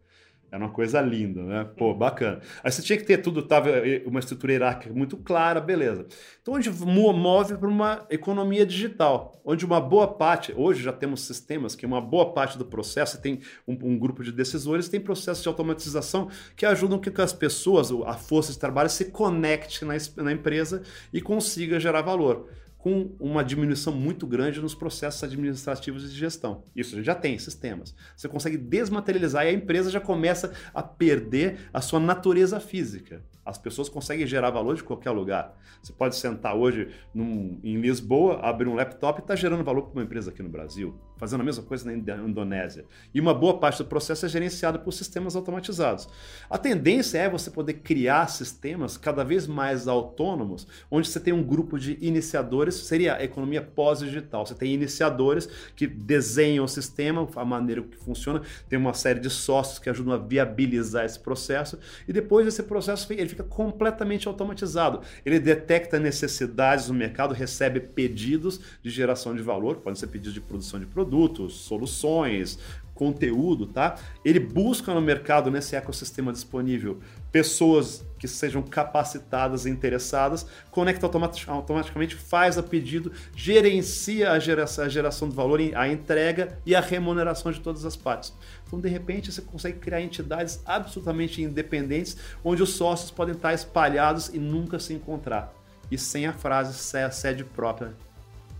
Era 0.51 0.63
uma 0.63 0.71
coisa 0.71 0.99
linda, 0.99 1.43
né? 1.43 1.69
Pô, 1.77 1.93
bacana. 1.93 2.41
Aí 2.63 2.71
você 2.71 2.81
tinha 2.81 2.97
que 2.97 3.03
ter 3.05 3.19
tudo, 3.19 3.43
tava 3.43 3.69
uma 4.05 4.19
estrutura 4.19 4.53
hierárquica 4.53 4.93
muito 4.93 5.15
clara, 5.17 5.61
beleza. 5.61 6.07
Então, 6.41 6.55
onde 6.55 6.69
move 6.71 7.57
para 7.57 7.67
uma 7.67 8.05
economia 8.09 8.65
digital, 8.65 9.39
onde 9.45 9.63
uma 9.65 9.79
boa 9.79 10.07
parte, 10.07 10.51
hoje 10.55 10.81
já 10.81 10.91
temos 10.91 11.21
sistemas 11.21 11.75
que 11.75 11.85
uma 11.85 12.01
boa 12.01 12.33
parte 12.33 12.57
do 12.57 12.65
processo 12.65 13.21
tem 13.21 13.41
um, 13.67 13.73
um 13.73 13.99
grupo 13.99 14.23
de 14.23 14.31
decisores, 14.31 14.89
tem 14.89 14.99
processos 14.99 15.43
de 15.43 15.49
automatização 15.49 16.29
que 16.55 16.65
ajudam 16.65 16.99
que 16.99 17.09
as 17.21 17.33
pessoas, 17.33 17.91
a 18.05 18.13
força 18.13 18.51
de 18.51 18.57
trabalho, 18.57 18.89
se 18.89 19.05
conecte 19.05 19.85
na, 19.85 19.93
na 20.17 20.31
empresa 20.31 20.81
e 21.13 21.21
consiga 21.21 21.79
gerar 21.79 22.01
valor 22.01 22.49
com 22.79 23.11
uma 23.19 23.43
diminuição 23.43 23.93
muito 23.93 24.25
grande 24.25 24.61
nos 24.61 24.73
processos 24.73 25.21
administrativos 25.21 26.09
de 26.09 26.17
gestão. 26.17 26.63
Isso 26.73 26.95
a 26.95 26.97
gente 26.97 27.05
já 27.05 27.13
tem 27.13 27.37
sistemas. 27.37 27.93
Você 28.15 28.27
consegue 28.29 28.57
desmaterializar 28.57 29.45
e 29.45 29.49
a 29.49 29.53
empresa 29.53 29.91
já 29.91 29.99
começa 29.99 30.53
a 30.73 30.81
perder 30.81 31.59
a 31.73 31.81
sua 31.81 31.99
natureza 31.99 32.57
física. 32.59 33.21
As 33.49 33.57
pessoas 33.57 33.89
conseguem 33.89 34.27
gerar 34.27 34.51
valor 34.51 34.75
de 34.75 34.83
qualquer 34.83 35.09
lugar. 35.09 35.57
Você 35.81 35.91
pode 35.91 36.15
sentar 36.15 36.55
hoje 36.55 36.89
num, 37.11 37.59
em 37.63 37.81
Lisboa, 37.81 38.39
abrir 38.41 38.67
um 38.67 38.75
laptop 38.75 39.19
e 39.19 39.21
estar 39.23 39.33
tá 39.33 39.35
gerando 39.35 39.63
valor 39.63 39.83
para 39.83 39.93
uma 39.93 40.03
empresa 40.03 40.29
aqui 40.29 40.43
no 40.43 40.49
Brasil, 40.49 40.95
fazendo 41.17 41.41
a 41.41 41.43
mesma 41.43 41.63
coisa 41.63 41.91
na 41.91 41.93
Indonésia. 42.17 42.85
E 43.11 43.19
uma 43.19 43.33
boa 43.33 43.57
parte 43.57 43.79
do 43.79 43.85
processo 43.85 44.23
é 44.23 44.29
gerenciada 44.29 44.77
por 44.77 44.91
sistemas 44.91 45.35
automatizados. 45.35 46.07
A 46.47 46.59
tendência 46.59 47.17
é 47.17 47.27
você 47.27 47.49
poder 47.49 47.73
criar 47.73 48.27
sistemas 48.27 48.97
cada 48.97 49.23
vez 49.23 49.47
mais 49.47 49.87
autônomos, 49.87 50.67
onde 50.91 51.07
você 51.07 51.19
tem 51.19 51.33
um 51.33 51.41
grupo 51.41 51.79
de 51.79 51.97
iniciadores, 52.01 52.75
seria 52.75 53.15
a 53.15 53.23
economia 53.23 53.63
pós-digital. 53.63 54.45
Você 54.45 54.53
tem 54.53 54.73
iniciadores 54.73 55.49
que 55.75 55.87
desenham 55.87 56.65
o 56.65 56.67
sistema, 56.67 57.27
a 57.35 57.45
maneira 57.45 57.81
que 57.81 57.97
funciona, 57.97 58.43
tem 58.67 58.77
uma 58.77 58.93
série 58.93 59.19
de 59.19 59.29
sócios 59.29 59.79
que 59.79 59.89
ajudam 59.89 60.13
a 60.13 60.17
viabilizar 60.17 61.03
esse 61.03 61.19
processo, 61.19 61.79
e 62.07 62.13
depois 62.13 62.45
esse 62.45 62.61
processo 62.61 63.11
ele 63.11 63.27
fica 63.27 63.38
completamente 63.43 64.27
automatizado. 64.27 65.01
Ele 65.25 65.39
detecta 65.39 65.99
necessidades 65.99 66.87
no 66.87 66.93
mercado, 66.93 67.33
recebe 67.33 67.79
pedidos 67.79 68.59
de 68.81 68.89
geração 68.89 69.35
de 69.35 69.41
valor, 69.41 69.77
podem 69.77 69.99
ser 69.99 70.07
pedidos 70.07 70.33
de 70.33 70.41
produção 70.41 70.79
de 70.79 70.85
produtos, 70.85 71.53
soluções, 71.53 72.59
conteúdo, 72.99 73.65
tá? 73.65 73.95
Ele 74.25 74.41
busca 74.41 74.93
no 74.93 75.01
mercado, 75.01 75.49
nesse 75.49 75.73
ecossistema 75.73 76.33
disponível, 76.33 76.99
pessoas 77.31 78.05
que 78.19 78.27
sejam 78.27 78.61
capacitadas 78.61 79.65
e 79.65 79.69
interessadas, 79.69 80.45
conecta 80.69 81.09
automaticamente, 81.47 82.15
faz 82.15 82.57
a 82.57 82.63
pedido, 82.63 83.13
gerencia 83.33 84.31
a 84.31 84.39
geração, 84.39 84.83
a 84.83 84.89
geração 84.89 85.29
de 85.29 85.35
valor, 85.35 85.61
a 85.75 85.87
entrega 85.87 86.59
e 86.65 86.75
a 86.75 86.81
remuneração 86.81 87.53
de 87.53 87.61
todas 87.61 87.85
as 87.85 87.95
partes. 87.95 88.33
Então, 88.69 88.79
de 88.79 88.87
repente, 88.87 89.31
você 89.31 89.41
consegue 89.41 89.79
criar 89.79 89.99
entidades 89.99 90.61
absolutamente 90.63 91.41
independentes, 91.41 92.15
onde 92.43 92.61
os 92.61 92.69
sócios 92.69 93.09
podem 93.09 93.33
estar 93.33 93.51
espalhados 93.51 94.29
e 94.29 94.37
nunca 94.37 94.77
se 94.77 94.93
encontrar. 94.93 95.51
E 95.89 95.97
sem 95.97 96.27
a 96.27 96.33
frase 96.33 96.77
sede 97.11 97.43
própria 97.43 97.95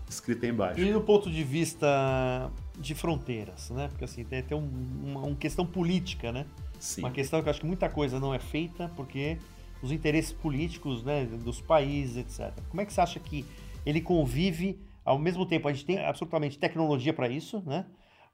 escrita 0.08 0.48
embaixo. 0.48 0.80
E 0.80 0.92
do 0.92 1.00
ponto 1.00 1.30
de 1.30 1.44
vista 1.44 2.50
de 2.76 2.92
fronteiras, 2.94 3.70
né? 3.70 3.86
Porque 3.88 4.04
assim, 4.04 4.24
tem, 4.24 4.42
tem 4.42 4.58
um, 4.58 4.68
uma, 5.04 5.20
uma, 5.20 5.36
questão 5.36 5.64
política, 5.64 6.32
né? 6.32 6.44
Sim. 6.80 7.02
Uma 7.02 7.12
questão 7.12 7.40
que 7.40 7.48
eu 7.48 7.50
acho 7.50 7.60
que 7.60 7.66
muita 7.66 7.88
coisa 7.88 8.18
não 8.18 8.34
é 8.34 8.40
feita 8.40 8.90
porque 8.96 9.38
os 9.80 9.92
interesses 9.92 10.32
políticos 10.32 11.04
né, 11.04 11.24
dos 11.44 11.60
países, 11.60 12.16
etc. 12.16 12.52
Como 12.68 12.80
é 12.80 12.84
que 12.84 12.92
você 12.92 13.00
acha 13.00 13.20
que 13.20 13.46
ele 13.86 14.00
convive 14.00 14.80
ao 15.04 15.18
mesmo 15.18 15.46
tempo? 15.46 15.68
A 15.68 15.72
gente 15.72 15.84
tem 15.84 16.04
absolutamente 16.04 16.58
tecnologia 16.58 17.12
para 17.12 17.28
isso, 17.28 17.62
né? 17.64 17.86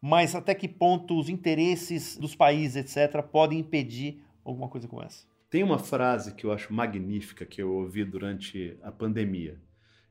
Mas 0.08 0.36
até 0.36 0.54
que 0.54 0.68
ponto 0.68 1.18
os 1.18 1.28
interesses 1.28 2.16
dos 2.16 2.36
países, 2.36 2.76
etc., 2.76 3.20
podem 3.24 3.58
impedir 3.58 4.22
alguma 4.44 4.68
coisa 4.68 4.86
como 4.86 5.02
essa? 5.02 5.26
Tem 5.50 5.64
uma 5.64 5.80
frase 5.80 6.32
que 6.32 6.46
eu 6.46 6.52
acho 6.52 6.72
magnífica 6.72 7.44
que 7.44 7.60
eu 7.60 7.72
ouvi 7.72 8.04
durante 8.04 8.78
a 8.84 8.92
pandemia. 8.92 9.60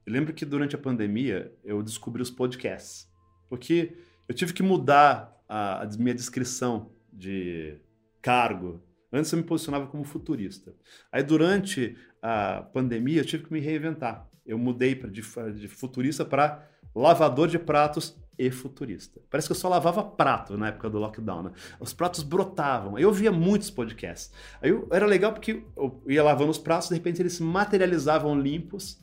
Eu 0.06 0.12
lembro 0.12 0.34
que 0.34 0.44
durante 0.44 0.76
a 0.76 0.78
pandemia 0.78 1.50
eu 1.64 1.82
descobri 1.82 2.22
os 2.22 2.30
podcasts, 2.30 3.10
porque 3.48 3.96
eu 4.28 4.36
tive 4.36 4.52
que 4.52 4.62
mudar 4.62 5.34
a, 5.48 5.84
a 5.84 5.88
minha 5.98 6.14
descrição 6.14 6.92
de 7.10 7.78
cargo. 8.22 8.84
Antes 9.14 9.32
eu 9.32 9.38
me 9.38 9.46
posicionava 9.46 9.88
como 9.88 10.04
futurista. 10.04 10.76
Aí 11.10 11.24
durante 11.24 11.96
a 12.22 12.64
pandemia 12.74 13.22
eu 13.22 13.26
tive 13.26 13.46
que 13.46 13.54
me 13.54 13.62
reinventar. 13.62 14.30
Eu 14.46 14.58
mudei 14.58 14.94
pra, 14.94 15.10
de, 15.10 15.22
de 15.54 15.68
futurista 15.70 16.26
para 16.26 16.70
lavador 16.94 17.48
de 17.48 17.58
pratos 17.58 18.18
e 18.38 18.52
futurista. 18.52 19.22
Parece 19.30 19.48
que 19.48 19.52
eu 19.54 19.56
só 19.56 19.70
lavava 19.70 20.04
prato 20.04 20.58
na 20.58 20.68
época 20.68 20.90
do 20.90 21.00
lockdown, 21.00 21.44
né? 21.44 21.52
Os 21.80 21.94
pratos 21.94 22.24
brotavam. 22.24 22.98
Eu 23.00 23.12
via 23.12 23.32
muitos 23.32 23.70
podcasts. 23.70 24.32
Aí 24.62 24.70
eu, 24.70 24.88
era 24.92 25.06
legal 25.06 25.34
porque 25.34 25.64
eu 25.76 26.02
ia 26.08 26.24
lavando 26.24 26.52
os 26.52 26.58
pratos, 26.58 26.90
de 26.90 26.96
repente 26.96 27.22
eles 27.22 27.34
se 27.34 27.44
materializavam 27.44 28.40
limpos 28.40 29.00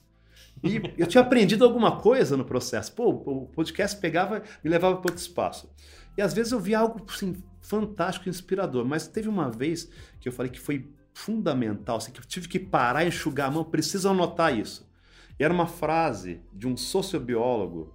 E 0.62 0.80
eu 0.98 1.06
tinha 1.06 1.22
aprendido 1.22 1.64
alguma 1.64 1.98
coisa 1.98 2.36
no 2.36 2.44
processo. 2.44 2.92
Pô, 2.94 3.08
o 3.10 3.46
podcast 3.46 3.98
pegava 4.00 4.42
me 4.62 4.70
levava 4.70 4.96
para 4.96 5.10
outro 5.10 5.22
espaço. 5.22 5.72
E 6.16 6.22
às 6.22 6.34
vezes 6.34 6.52
eu 6.52 6.60
via 6.60 6.78
algo 6.78 7.04
assim, 7.08 7.42
fantástico, 7.60 8.28
inspirador. 8.28 8.84
Mas 8.84 9.06
teve 9.06 9.28
uma 9.28 9.50
vez 9.50 9.90
que 10.20 10.28
eu 10.28 10.32
falei 10.32 10.50
que 10.50 10.60
foi 10.60 10.90
fundamental, 11.14 11.96
assim, 11.96 12.12
que 12.12 12.20
eu 12.20 12.24
tive 12.24 12.48
que 12.48 12.58
parar 12.58 13.04
e 13.04 13.08
enxugar 13.08 13.48
a 13.48 13.50
mão, 13.50 13.64
preciso 13.64 14.08
anotar 14.08 14.56
isso. 14.56 14.90
E 15.38 15.44
era 15.44 15.52
uma 15.52 15.66
frase 15.66 16.40
de 16.52 16.66
um 16.66 16.76
sociobiólogo 16.76 17.92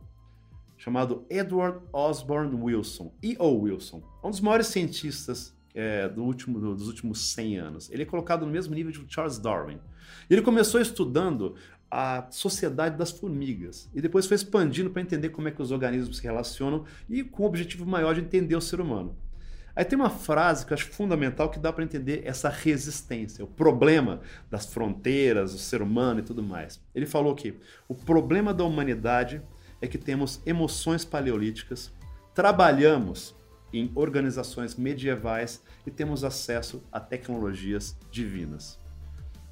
chamado 0.88 1.26
Edward 1.30 1.80
Osborne 1.92 2.56
Wilson, 2.56 3.14
E.O. 3.22 3.60
Wilson, 3.60 4.02
um 4.24 4.30
dos 4.30 4.40
maiores 4.40 4.68
cientistas 4.68 5.54
é, 5.76 6.08
do 6.08 6.24
último, 6.24 6.62
do, 6.62 6.74
dos 6.74 6.88
últimos 6.88 7.34
100 7.34 7.58
anos. 7.58 7.92
Ele 7.92 8.04
é 8.04 8.06
colocado 8.06 8.46
no 8.46 8.52
mesmo 8.54 8.74
nível 8.74 8.90
de 8.90 9.14
Charles 9.14 9.38
Darwin. 9.38 9.82
Ele 10.30 10.42
começou 10.42 10.80
estudando 10.80 11.56
a 11.92 12.26
sociedade 12.32 12.96
das 12.96 13.12
formigas 13.12 13.90
e 13.94 14.00
depois 14.00 14.28
foi 14.28 14.36
expandindo 14.36 14.90
para 14.90 15.02
entender 15.02 15.28
como 15.28 15.50
é 15.50 15.52
que 15.52 15.62
os 15.62 15.72
organismos 15.72 16.18
se 16.18 16.24
relacionam 16.24 16.86
e 17.10 17.22
com 17.22 17.44
o 17.44 17.46
objetivo 17.46 17.86
maior 17.86 18.16
de 18.16 18.22
entender 18.22 18.56
o 18.56 18.62
ser 18.62 18.80
humano. 18.80 19.14
Aí 19.76 19.84
tem 19.84 20.00
uma 20.00 20.10
frase 20.10 20.66
que 20.66 20.72
eu 20.72 20.76
acho 20.76 20.88
fundamental 20.88 21.52
que 21.52 21.60
dá 21.60 21.72
para 21.74 21.84
entender 21.84 22.22
essa 22.24 22.48
resistência, 22.48 23.44
o 23.44 23.48
problema 23.48 24.22
das 24.50 24.66
fronteiras, 24.66 25.54
o 25.54 25.60
ser 25.60 25.82
humano 25.82 26.22
e 26.22 26.24
tudo 26.24 26.42
mais. 26.42 26.82
Ele 26.96 27.06
falou 27.06 27.36
que 27.36 27.60
o 27.90 27.94
problema 27.94 28.54
da 28.54 28.64
humanidade 28.64 29.42
é 29.82 29.88
que 29.88 29.98
temos 29.98 30.42
emoções 30.46 31.06
paleolíticas, 31.06 31.92
trabalhamos 32.34 33.36
em 33.74 33.92
organizações 33.96 34.76
medievais 34.76 35.62
e 35.86 35.92
temos 35.92 36.24
acesso 36.24 36.84
a 36.92 37.00
tecnologias 37.00 37.98
divinas. 38.12 38.80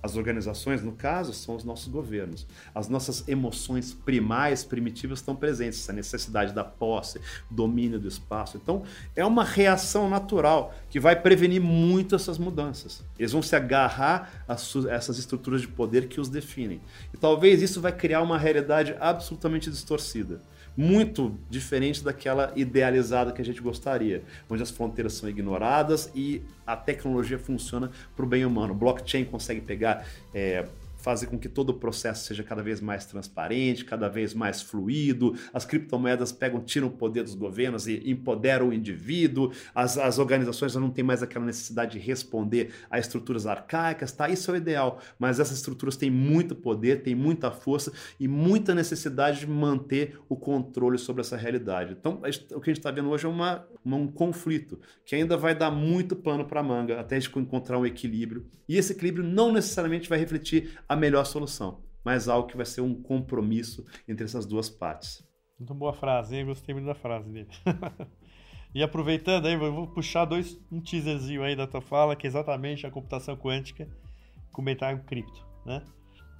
As 0.05 0.15
organizações, 0.15 0.83
no 0.83 0.91
caso, 0.91 1.33
são 1.33 1.55
os 1.55 1.63
nossos 1.63 1.87
governos. 1.87 2.45
As 2.75 2.87
nossas 2.87 3.27
emoções 3.27 3.91
primais, 3.91 4.63
primitivas, 4.63 5.17
estão 5.17 5.35
presentes. 5.35 5.79
Essa 5.79 5.93
necessidade 5.93 6.53
da 6.53 6.63
posse, 6.63 7.19
domínio 7.49 7.99
do 7.99 8.07
espaço. 8.07 8.55
Então, 8.55 8.83
é 9.15 9.25
uma 9.25 9.43
reação 9.43 10.07
natural 10.07 10.75
que 10.91 10.99
vai 10.99 11.19
prevenir 11.19 11.59
muito 11.59 12.13
essas 12.13 12.37
mudanças. 12.37 13.03
Eles 13.17 13.31
vão 13.31 13.41
se 13.41 13.55
agarrar 13.55 14.45
a 14.47 14.53
essas 14.93 15.17
estruturas 15.17 15.61
de 15.61 15.67
poder 15.67 16.07
que 16.07 16.21
os 16.21 16.29
definem. 16.29 16.79
E 17.11 17.17
talvez 17.17 17.63
isso 17.63 17.81
vai 17.81 17.91
criar 17.91 18.21
uma 18.21 18.37
realidade 18.37 18.95
absolutamente 18.99 19.71
distorcida 19.71 20.39
muito 20.75 21.37
diferente 21.49 22.03
daquela 22.03 22.51
idealizada 22.55 23.31
que 23.31 23.41
a 23.41 23.45
gente 23.45 23.61
gostaria, 23.61 24.23
onde 24.49 24.61
as 24.61 24.71
fronteiras 24.71 25.13
são 25.13 25.29
ignoradas 25.29 26.11
e 26.13 26.41
a 26.65 26.75
tecnologia 26.75 27.39
funciona 27.39 27.91
para 28.15 28.25
o 28.25 28.27
bem 28.27 28.45
humano. 28.45 28.73
Blockchain 28.73 29.25
consegue 29.25 29.61
pegar 29.61 30.05
é, 30.33 30.65
fazer 31.05 31.27
com 31.27 31.37
que 31.37 31.47
todo 31.47 31.69
o 31.69 31.73
processo 31.75 32.25
seja 32.25 32.43
cada 32.43 32.63
vez 32.63 32.81
mais 32.81 33.05
transparente, 33.05 33.85
cada 33.85 34.09
vez 34.09 34.33
mais 34.33 34.59
fluido. 34.59 35.35
As 35.53 35.63
criptomoedas 35.63 36.31
pegam, 36.31 36.59
tiram 36.59 36.87
o 36.87 36.91
poder 36.91 37.21
dos 37.21 37.35
governos 37.35 37.85
e 37.85 38.01
empoderam 38.09 38.69
o 38.69 38.73
indivíduo. 38.73 39.51
As, 39.75 39.99
as 39.99 40.17
organizações 40.17 40.71
já 40.71 40.79
não 40.79 40.89
têm 40.89 41.03
mais 41.03 41.21
aquela 41.21 41.45
necessidade 41.45 41.99
de 41.99 41.99
responder 41.99 42.71
a 42.89 42.97
estruturas 42.97 43.45
arcaicas, 43.45 44.11
tá? 44.11 44.27
Isso 44.27 44.49
é 44.49 44.55
o 44.55 44.57
ideal. 44.57 44.99
Mas 45.19 45.39
essas 45.39 45.57
estruturas 45.57 45.95
têm 45.95 46.09
muito 46.09 46.55
poder, 46.55 47.03
têm 47.03 47.13
muita 47.13 47.51
força 47.51 47.93
e 48.19 48.27
muita 48.27 48.73
necessidade 48.73 49.41
de 49.41 49.47
manter 49.47 50.17
o 50.27 50.35
controle 50.35 50.97
sobre 50.97 51.21
essa 51.21 51.37
realidade. 51.37 51.95
Então, 51.99 52.19
o 52.51 52.59
que 52.59 52.71
a 52.71 52.73
gente 52.73 52.79
está 52.79 52.89
vendo 52.89 53.11
hoje 53.11 53.27
é 53.27 53.29
uma, 53.29 53.63
uma, 53.83 53.97
um 53.97 54.07
conflito 54.07 54.79
que 55.05 55.13
ainda 55.13 55.37
vai 55.37 55.53
dar 55.53 55.69
muito 55.69 56.15
pano 56.15 56.45
para 56.45 56.63
manga 56.63 56.99
até 56.99 57.17
a 57.17 57.19
gente 57.19 57.37
encontrar 57.37 57.77
um 57.77 57.85
equilíbrio. 57.85 58.47
E 58.67 58.75
esse 58.75 58.93
equilíbrio 58.93 59.23
não 59.23 59.53
necessariamente 59.53 60.09
vai 60.09 60.17
refletir 60.17 60.79
a 60.89 60.94
a 60.95 60.99
melhor 60.99 61.25
solução, 61.25 61.83
mas 62.03 62.27
algo 62.27 62.47
que 62.47 62.57
vai 62.57 62.65
ser 62.65 62.81
um 62.81 63.01
compromisso 63.01 63.85
entre 64.07 64.25
essas 64.25 64.45
duas 64.45 64.69
partes. 64.69 65.23
Muito 65.59 65.73
boa 65.73 65.93
frase, 65.93 66.35
hein? 66.35 66.45
Gostei 66.45 66.73
muito 66.73 66.85
da 66.85 66.95
frase 66.95 67.29
dele. 67.29 67.49
e 68.73 68.81
aproveitando 68.81 69.45
aí, 69.45 69.55
vou 69.55 69.87
puxar 69.87 70.25
dois, 70.25 70.59
um 70.71 70.81
teaserzinho 70.81 71.43
aí 71.43 71.55
da 71.55 71.67
tua 71.67 71.81
fala, 71.81 72.15
que 72.15 72.25
é 72.25 72.29
exatamente 72.29 72.87
a 72.87 72.91
computação 72.91 73.35
quântica 73.35 73.87
com 74.51 74.61
metal 74.61 74.97
cripto, 74.99 75.45
né? 75.65 75.83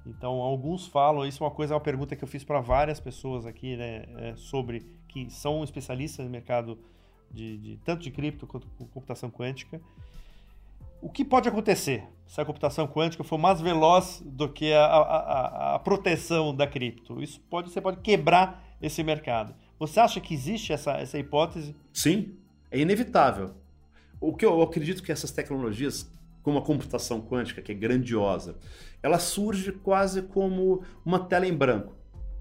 Então, 0.06 0.40
alguns 0.40 0.86
falam, 0.86 1.26
isso 1.26 1.42
é 1.42 1.46
uma 1.46 1.52
coisa, 1.52 1.74
é 1.74 1.76
uma 1.76 1.82
pergunta 1.82 2.14
que 2.14 2.22
eu 2.22 2.28
fiz 2.28 2.44
para 2.44 2.60
várias 2.60 3.00
pessoas 3.00 3.44
aqui, 3.44 3.76
né, 3.76 4.04
é, 4.18 4.36
sobre 4.36 4.86
que 5.08 5.28
são 5.28 5.64
especialistas 5.64 6.24
no 6.24 6.30
mercado 6.30 6.78
de, 7.30 7.58
de 7.58 7.76
tanto 7.78 8.02
de 8.02 8.10
cripto 8.12 8.46
quanto 8.46 8.68
computação 8.68 9.28
quântica, 9.28 9.80
o 11.06 11.08
que 11.08 11.24
pode 11.24 11.48
acontecer 11.48 12.02
se 12.26 12.40
a 12.40 12.44
computação 12.44 12.84
quântica 12.84 13.22
for 13.22 13.38
mais 13.38 13.60
veloz 13.60 14.20
do 14.26 14.48
que 14.48 14.72
a, 14.72 14.84
a, 14.84 15.74
a 15.76 15.78
proteção 15.78 16.52
da 16.52 16.66
cripto? 16.66 17.22
Isso 17.22 17.40
pode, 17.48 17.70
você 17.70 17.80
pode 17.80 18.00
quebrar 18.00 18.76
esse 18.82 19.04
mercado. 19.04 19.54
Você 19.78 20.00
acha 20.00 20.20
que 20.20 20.34
existe 20.34 20.72
essa, 20.72 20.94
essa 20.94 21.16
hipótese? 21.16 21.76
Sim, 21.92 22.34
é 22.72 22.80
inevitável. 22.80 23.54
O 24.20 24.34
que 24.34 24.44
eu 24.44 24.60
acredito 24.60 25.00
que 25.00 25.12
essas 25.12 25.30
tecnologias, 25.30 26.10
como 26.42 26.58
a 26.58 26.62
computação 26.62 27.20
quântica, 27.20 27.62
que 27.62 27.70
é 27.70 27.74
grandiosa, 27.76 28.58
ela 29.00 29.20
surge 29.20 29.70
quase 29.70 30.22
como 30.22 30.82
uma 31.04 31.20
tela 31.20 31.46
em 31.46 31.54
branco. 31.54 31.95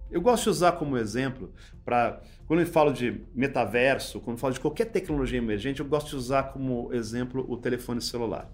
Eu 0.10 0.22
gosto 0.22 0.44
de 0.44 0.50
usar 0.50 0.74
como 0.74 0.98
exemplo 0.98 1.52
para 1.84 2.22
quando 2.48 2.60
eu 2.60 2.68
falo 2.68 2.94
de 2.94 3.22
metaverso, 3.34 4.20
quando 4.20 4.38
eu 4.38 4.40
falo 4.40 4.54
de 4.54 4.60
qualquer 4.60 4.86
tecnologia 4.86 5.40
emergente, 5.40 5.80
eu 5.80 5.86
gosto 5.86 6.10
de 6.10 6.16
usar 6.16 6.44
como 6.44 6.94
exemplo 6.94 7.44
o 7.50 7.58
telefone 7.58 8.02
celular. 8.02 8.50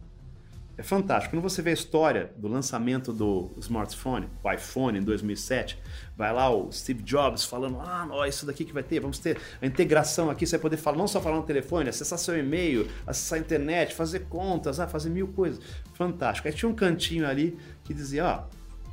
É 0.77 0.83
fantástico. 0.83 1.35
Quando 1.35 1.43
você 1.43 1.61
vê 1.61 1.71
a 1.71 1.73
história 1.73 2.31
do 2.37 2.47
lançamento 2.47 3.11
do 3.11 3.51
smartphone, 3.57 4.27
o 4.41 4.51
iPhone 4.51 4.97
em 4.97 5.01
2007, 5.03 5.77
vai 6.17 6.33
lá 6.33 6.49
o 6.49 6.71
Steve 6.71 7.03
Jobs 7.03 7.43
falando: 7.43 7.79
ah, 7.81 8.07
ó, 8.09 8.25
isso 8.25 8.45
daqui 8.45 8.63
que 8.63 8.73
vai 8.73 8.81
ter, 8.81 8.99
vamos 8.99 9.19
ter 9.19 9.37
a 9.61 9.65
integração 9.65 10.29
aqui, 10.29 10.47
você 10.47 10.57
vai 10.57 10.61
poder 10.61 10.77
falar, 10.77 10.97
não 10.97 11.07
só 11.07 11.21
falar 11.21 11.35
no 11.35 11.43
telefone, 11.43 11.89
acessar 11.89 12.17
seu 12.17 12.35
e-mail, 12.39 12.87
acessar 13.05 13.37
a 13.37 13.41
internet, 13.41 13.93
fazer 13.93 14.21
contas, 14.21 14.79
ah, 14.79 14.87
fazer 14.87 15.09
mil 15.09 15.27
coisas. 15.27 15.61
Fantástico. 15.93 16.47
Aí 16.47 16.53
tinha 16.53 16.69
um 16.69 16.73
cantinho 16.73 17.27
ali 17.27 17.57
que 17.83 17.93
dizia: 17.93 18.25
ó, 18.25 18.43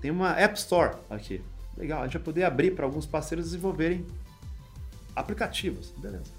tem 0.01 0.11
uma 0.11 0.33
App 0.33 0.59
Store 0.59 0.97
aqui. 1.09 1.41
Legal, 1.79 2.01
a 2.03 2.05
gente 2.05 2.15
vai 2.15 2.23
poder 2.23 2.43
abrir 2.43 2.75
para 2.75 2.85
alguns 2.85 3.07
parceiros 3.07 3.47
desenvolverem 3.47 4.05
aplicativos. 5.15 5.93
Beleza. 5.97 6.33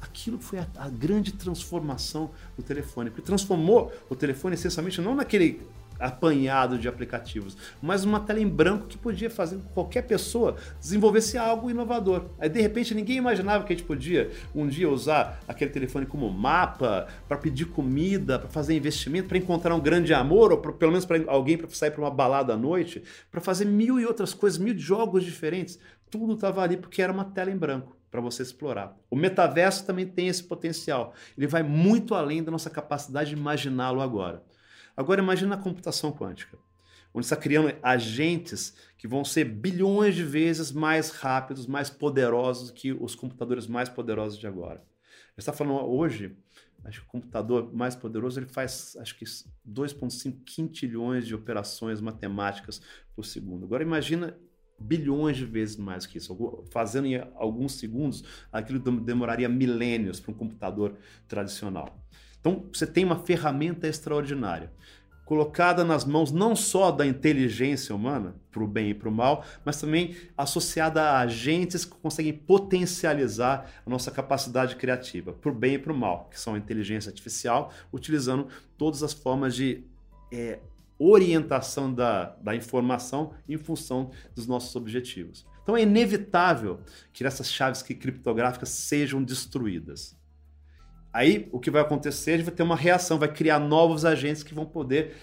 Aquilo 0.00 0.38
foi 0.38 0.60
a, 0.60 0.66
a 0.76 0.88
grande 0.88 1.32
transformação 1.32 2.30
do 2.56 2.62
telefone, 2.62 3.10
porque 3.10 3.22
transformou 3.22 3.92
o 4.08 4.14
telefone 4.14 4.54
essencialmente 4.54 5.00
não 5.00 5.14
naquele 5.14 5.60
apanhado 6.06 6.78
de 6.78 6.86
aplicativos, 6.86 7.56
mas 7.80 8.04
uma 8.04 8.20
tela 8.20 8.40
em 8.40 8.48
branco 8.48 8.86
que 8.86 8.98
podia 8.98 9.30
fazer 9.30 9.56
que 9.56 9.68
qualquer 9.68 10.02
pessoa 10.02 10.56
desenvolvesse 10.78 11.38
algo 11.38 11.70
inovador. 11.70 12.26
Aí 12.38 12.48
de 12.48 12.60
repente 12.60 12.94
ninguém 12.94 13.16
imaginava 13.16 13.64
que 13.64 13.72
a 13.72 13.76
gente 13.76 13.86
podia 13.86 14.30
um 14.54 14.66
dia 14.66 14.88
usar 14.88 15.40
aquele 15.48 15.70
telefone 15.70 16.06
como 16.06 16.30
mapa 16.30 17.06
para 17.26 17.38
pedir 17.38 17.66
comida, 17.66 18.38
para 18.38 18.48
fazer 18.48 18.76
investimento, 18.76 19.28
para 19.28 19.38
encontrar 19.38 19.74
um 19.74 19.80
grande 19.80 20.12
amor 20.12 20.52
ou 20.52 20.58
pra, 20.58 20.72
pelo 20.72 20.92
menos 20.92 21.06
para 21.06 21.22
alguém 21.26 21.56
para 21.56 21.68
sair 21.70 21.90
para 21.90 22.02
uma 22.02 22.10
balada 22.10 22.52
à 22.52 22.56
noite, 22.56 23.02
para 23.30 23.40
fazer 23.40 23.64
mil 23.64 23.98
e 23.98 24.04
outras 24.04 24.34
coisas, 24.34 24.58
mil 24.58 24.76
jogos 24.76 25.24
diferentes. 25.24 25.78
Tudo 26.10 26.34
estava 26.34 26.62
ali 26.62 26.76
porque 26.76 27.00
era 27.00 27.12
uma 27.12 27.24
tela 27.24 27.50
em 27.50 27.56
branco 27.56 27.96
para 28.10 28.20
você 28.20 28.42
explorar. 28.42 28.96
O 29.10 29.16
metaverso 29.16 29.84
também 29.84 30.06
tem 30.06 30.28
esse 30.28 30.44
potencial. 30.44 31.14
Ele 31.36 31.48
vai 31.48 31.64
muito 31.64 32.14
além 32.14 32.44
da 32.44 32.50
nossa 32.52 32.70
capacidade 32.70 33.30
de 33.30 33.36
imaginá-lo 33.36 34.00
agora. 34.00 34.40
Agora 34.96 35.20
imagine 35.20 35.52
a 35.52 35.56
computação 35.56 36.12
quântica, 36.12 36.58
onde 37.12 37.26
está 37.26 37.36
criando 37.36 37.74
agentes 37.82 38.74
que 38.96 39.08
vão 39.08 39.24
ser 39.24 39.44
bilhões 39.44 40.14
de 40.14 40.24
vezes 40.24 40.72
mais 40.72 41.10
rápidos, 41.10 41.66
mais 41.66 41.90
poderosos 41.90 42.70
que 42.70 42.92
os 42.92 43.14
computadores 43.14 43.66
mais 43.66 43.88
poderosos 43.88 44.38
de 44.38 44.46
agora. 44.46 44.82
Está 45.36 45.52
falando 45.52 45.86
hoje, 45.86 46.36
acho 46.84 47.00
que 47.00 47.06
o 47.06 47.10
computador 47.10 47.72
mais 47.74 47.96
poderoso 47.96 48.38
ele 48.38 48.46
faz 48.46 48.96
acho 49.00 49.16
que 49.16 49.24
2,5 49.24 50.44
quintilhões 50.44 51.26
de 51.26 51.34
operações 51.34 52.00
matemáticas 52.00 52.80
por 53.14 53.24
segundo. 53.24 53.64
Agora 53.64 53.82
imagina 53.82 54.36
bilhões 54.78 55.36
de 55.36 55.44
vezes 55.44 55.76
mais 55.76 56.06
que 56.06 56.18
isso. 56.18 56.64
Fazendo 56.70 57.06
em 57.06 57.16
alguns 57.36 57.74
segundos, 57.74 58.24
aquilo 58.52 58.78
demoraria 58.78 59.48
milênios 59.48 60.20
para 60.20 60.32
um 60.32 60.34
computador 60.34 60.96
tradicional. 61.26 61.98
Então, 62.44 62.66
você 62.70 62.86
tem 62.86 63.06
uma 63.06 63.16
ferramenta 63.16 63.88
extraordinária, 63.88 64.70
colocada 65.24 65.82
nas 65.82 66.04
mãos 66.04 66.30
não 66.30 66.54
só 66.54 66.90
da 66.90 67.06
inteligência 67.06 67.94
humana, 67.94 68.34
para 68.52 68.62
o 68.62 68.66
bem 68.66 68.90
e 68.90 68.94
para 68.94 69.08
o 69.08 69.12
mal, 69.12 69.46
mas 69.64 69.80
também 69.80 70.14
associada 70.36 71.02
a 71.02 71.20
agentes 71.20 71.86
que 71.86 71.96
conseguem 71.96 72.34
potencializar 72.34 73.70
a 73.86 73.88
nossa 73.88 74.10
capacidade 74.10 74.76
criativa, 74.76 75.32
para 75.32 75.50
o 75.50 75.54
bem 75.54 75.76
e 75.76 75.78
para 75.78 75.90
o 75.90 75.96
mal, 75.96 76.28
que 76.30 76.38
são 76.38 76.52
a 76.52 76.58
inteligência 76.58 77.08
artificial, 77.08 77.72
utilizando 77.90 78.48
todas 78.76 79.02
as 79.02 79.14
formas 79.14 79.56
de 79.56 79.82
é, 80.30 80.58
orientação 80.98 81.92
da, 81.94 82.36
da 82.42 82.54
informação 82.54 83.32
em 83.48 83.56
função 83.56 84.10
dos 84.34 84.46
nossos 84.46 84.76
objetivos. 84.76 85.46
Então 85.62 85.74
é 85.74 85.80
inevitável 85.80 86.80
que 87.10 87.24
essas 87.24 87.50
chaves 87.50 87.80
criptográficas 87.80 88.68
sejam 88.68 89.24
destruídas. 89.24 90.14
Aí 91.14 91.48
o 91.52 91.60
que 91.60 91.70
vai 91.70 91.80
acontecer? 91.80 92.32
A 92.32 92.36
gente 92.38 92.46
vai 92.46 92.54
ter 92.54 92.64
uma 92.64 92.74
reação, 92.74 93.20
vai 93.20 93.32
criar 93.32 93.60
novos 93.60 94.04
agentes 94.04 94.42
que 94.42 94.52
vão 94.52 94.66
poder 94.66 95.14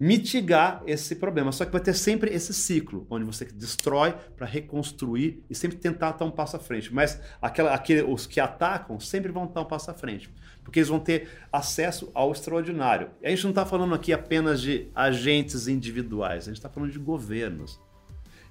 mitigar 0.00 0.82
esse 0.86 1.16
problema. 1.16 1.52
Só 1.52 1.66
que 1.66 1.72
vai 1.72 1.82
ter 1.82 1.92
sempre 1.92 2.32
esse 2.32 2.54
ciclo, 2.54 3.06
onde 3.10 3.26
você 3.26 3.44
destrói 3.44 4.14
para 4.34 4.46
reconstruir 4.46 5.44
e 5.50 5.54
sempre 5.54 5.76
tentar 5.76 6.10
estar 6.10 6.24
um 6.24 6.30
passo 6.30 6.56
à 6.56 6.58
frente. 6.58 6.94
Mas 6.94 7.20
aquela, 7.42 7.74
aquele, 7.74 8.02
os 8.02 8.26
que 8.26 8.40
atacam 8.40 8.98
sempre 8.98 9.30
vão 9.30 9.44
estar 9.44 9.60
um 9.60 9.66
passo 9.66 9.90
à 9.90 9.94
frente, 9.94 10.32
porque 10.64 10.78
eles 10.78 10.88
vão 10.88 10.98
ter 10.98 11.28
acesso 11.52 12.10
ao 12.14 12.32
extraordinário. 12.32 13.10
E 13.20 13.26
a 13.26 13.30
gente 13.30 13.44
não 13.44 13.50
está 13.50 13.66
falando 13.66 13.94
aqui 13.94 14.14
apenas 14.14 14.62
de 14.62 14.88
agentes 14.94 15.68
individuais, 15.68 16.44
a 16.44 16.46
gente 16.46 16.56
está 16.56 16.70
falando 16.70 16.90
de 16.90 16.98
governos. 16.98 17.78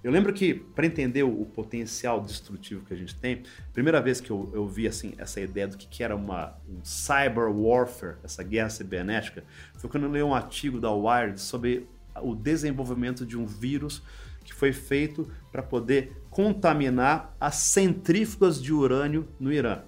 Eu 0.03 0.11
lembro 0.11 0.31
que, 0.31 0.53
para 0.53 0.85
entender 0.85 1.23
o, 1.23 1.45
potencial 1.45 2.21
destrutivo 2.21 2.85
que 2.85 2.93
a 2.93 2.97
gente 2.97 3.15
tem, 3.15 3.43
primeira 3.73 3.99
vez 3.99 4.21
que 4.21 4.29
eu, 4.29 4.49
eu 4.53 4.67
vi 4.67 4.87
assim, 4.87 5.13
essa 5.17 5.41
ideia 5.41 5.67
do 5.67 5.77
que, 5.77 5.87
que 5.87 6.03
era 6.03 6.15
uma, 6.15 6.55
um 6.69 6.83
cyber 6.83 7.49
warfare, 7.49 8.17
essa 8.23 8.43
guerra 8.43 8.69
cibernética, 8.69 9.43
foi 9.75 9.89
quando 9.89 10.03
eu 10.03 10.13
li 10.13 10.21
um 10.21 10.33
artigo 10.33 10.79
da 10.79 10.91
Wired 10.91 11.41
sobre 11.41 11.87
o 12.21 12.35
desenvolvimento 12.35 13.25
de 13.25 13.37
um 13.37 13.45
vírus 13.45 14.01
que 14.43 14.53
foi 14.53 14.71
feito 14.71 15.29
para 15.51 15.61
poder 15.61 16.21
contaminar 16.29 17.35
as 17.39 17.55
centrífugas 17.55 18.61
de 18.61 18.71
urânio 18.71 19.27
no 19.39 19.51
Irã. 19.51 19.81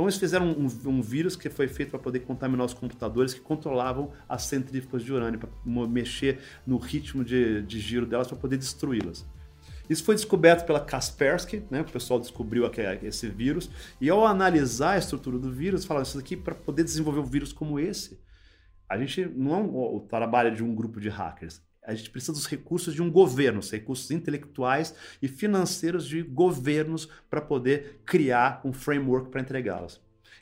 Então 0.00 0.08
eles 0.08 0.16
fizeram 0.16 0.46
um, 0.52 0.66
um 0.86 1.02
vírus 1.02 1.36
que 1.36 1.50
foi 1.50 1.68
feito 1.68 1.90
para 1.90 1.98
poder 1.98 2.20
contaminar 2.20 2.64
os 2.64 2.72
computadores 2.72 3.34
que 3.34 3.40
controlavam 3.40 4.10
as 4.26 4.44
centrífugas 4.44 5.02
de 5.02 5.12
urânio, 5.12 5.38
para 5.38 5.50
mexer 5.62 6.40
no 6.66 6.78
ritmo 6.78 7.22
de, 7.22 7.60
de 7.60 7.78
giro 7.78 8.06
delas 8.06 8.26
para 8.26 8.38
poder 8.38 8.56
destruí-las. 8.56 9.26
Isso 9.90 10.02
foi 10.02 10.14
descoberto 10.14 10.64
pela 10.64 10.80
Kaspersky, 10.80 11.64
né? 11.70 11.82
o 11.82 11.84
pessoal 11.84 12.18
descobriu 12.18 12.64
esse 13.02 13.28
vírus, 13.28 13.70
e 14.00 14.08
ao 14.08 14.26
analisar 14.26 14.92
a 14.92 14.98
estrutura 14.98 15.38
do 15.38 15.52
vírus, 15.52 15.84
falaram 15.84 16.06
isso 16.06 16.18
aqui 16.18 16.34
para 16.34 16.54
poder 16.54 16.82
desenvolver 16.82 17.20
um 17.20 17.26
vírus 17.26 17.52
como 17.52 17.78
esse, 17.78 18.18
a 18.88 18.96
gente 18.96 19.26
não 19.26 19.54
é 19.54 19.58
o 19.62 20.00
trabalho 20.00 20.56
de 20.56 20.64
um 20.64 20.74
grupo 20.74 20.98
de 20.98 21.10
hackers, 21.10 21.60
a 21.82 21.94
gente 21.94 22.10
precisa 22.10 22.32
dos 22.32 22.46
recursos 22.46 22.94
de 22.94 23.02
um 23.02 23.10
governo, 23.10 23.60
os 23.60 23.70
recursos 23.70 24.10
intelectuais 24.10 24.94
e 25.20 25.28
financeiros 25.28 26.06
de 26.06 26.22
governos 26.22 27.08
para 27.28 27.40
poder 27.40 28.00
criar 28.04 28.60
um 28.64 28.72
framework 28.72 29.30
para 29.30 29.40
entregá-las. 29.40 30.00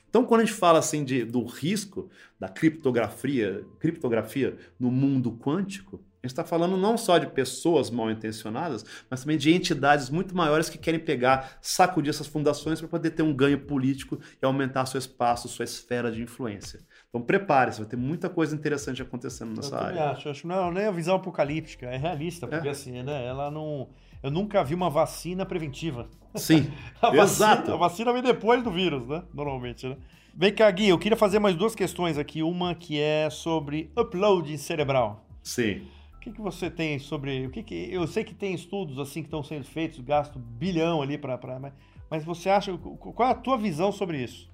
Então, 0.09 0.25
quando 0.25 0.41
a 0.41 0.45
gente 0.45 0.57
fala 0.57 0.79
assim 0.79 1.05
de, 1.05 1.25
do 1.25 1.45
risco 1.45 2.11
da 2.41 2.49
criptografia, 2.49 3.65
criptografia 3.79 4.57
no 4.81 4.91
mundo 4.91 5.33
quântico, 5.33 6.03
a 6.23 6.27
gente 6.27 6.33
está 6.33 6.45
falando 6.45 6.77
não 6.77 6.99
só 6.99 7.17
de 7.17 7.29
pessoas 7.29 7.91
mal 7.91 8.11
intencionadas, 8.11 8.85
mas 9.09 9.21
também 9.21 9.39
de 9.39 9.53
entidades 9.53 10.11
muito 10.11 10.35
maiores 10.35 10.69
que 10.69 10.77
querem 10.77 10.99
pegar, 10.99 11.59
sacudir 11.63 12.11
essas 12.11 12.27
fundações 12.27 12.81
para 12.81 12.89
poder 12.89 13.11
ter 13.11 13.23
um 13.23 13.35
ganho 13.35 13.61
político 13.61 14.19
e 14.43 14.45
aumentar 14.45 14.87
seu 14.87 14.99
espaço, 14.99 15.49
sua 15.49 15.65
esfera 15.65 16.11
de 16.11 16.21
influência. 16.21 16.81
Então 17.09 17.23
prepare-se, 17.23 17.81
vai 17.81 17.89
ter 17.89 17.97
muita 17.97 18.29
coisa 18.29 18.55
interessante 18.55 19.01
acontecendo 19.01 19.57
nessa 19.57 19.75
eu 19.75 19.81
área. 19.81 20.11
Acho, 20.11 20.29
acho 20.29 20.47
não, 20.47 20.71
nem 20.71 20.85
a 20.85 20.91
visão 20.91 21.17
apocalíptica, 21.17 21.87
é 21.87 21.97
realista, 21.97 22.47
porque 22.47 22.69
é. 22.69 22.71
assim, 22.71 23.03
né, 23.03 23.27
ela 23.27 23.51
não. 23.51 23.89
Eu 24.23 24.31
nunca 24.31 24.63
vi 24.63 24.75
uma 24.75 24.91
vacina 24.91 25.47
preventiva. 25.47 26.09
Sim, 26.35 26.71
a 27.01 27.15
exato. 27.17 27.57
Vacina, 27.63 27.75
a 27.75 27.79
vacina 27.79 28.13
vem 28.13 28.23
depois 28.23 28.63
do 28.63 28.71
vírus, 28.71 29.07
né? 29.07 29.23
Normalmente, 29.33 29.89
né? 29.89 29.97
Vem 30.35 30.55
cá, 30.55 30.71
Gui, 30.71 30.89
eu 30.89 30.99
queria 30.99 31.17
fazer 31.17 31.39
mais 31.39 31.57
duas 31.57 31.75
questões 31.75 32.19
aqui. 32.19 32.43
Uma 32.43 32.75
que 32.75 33.01
é 33.01 33.31
sobre 33.31 33.91
upload 33.97 34.57
cerebral. 34.59 35.25
Sim. 35.43 35.89
O 36.15 36.21
que, 36.21 36.31
que 36.31 36.41
você 36.41 36.71
tem 36.71 36.99
sobre. 36.99 37.47
O 37.47 37.51
que, 37.51 37.63
que 37.63 37.89
Eu 37.91 38.07
sei 38.07 38.23
que 38.23 38.35
tem 38.35 38.55
estudos 38.55 38.99
assim 38.99 39.23
que 39.23 39.29
estão 39.29 39.43
sendo 39.43 39.65
feitos, 39.65 39.99
gasto 40.01 40.39
bilhão 40.39 41.01
ali 41.01 41.17
para. 41.17 41.59
Mas, 41.59 41.73
mas 42.11 42.25
você 42.25 42.51
acha. 42.51 42.77
Qual 42.77 43.29
é 43.29 43.33
a 43.33 43.35
tua 43.35 43.57
visão 43.57 43.91
sobre 43.91 44.23
isso? 44.23 44.51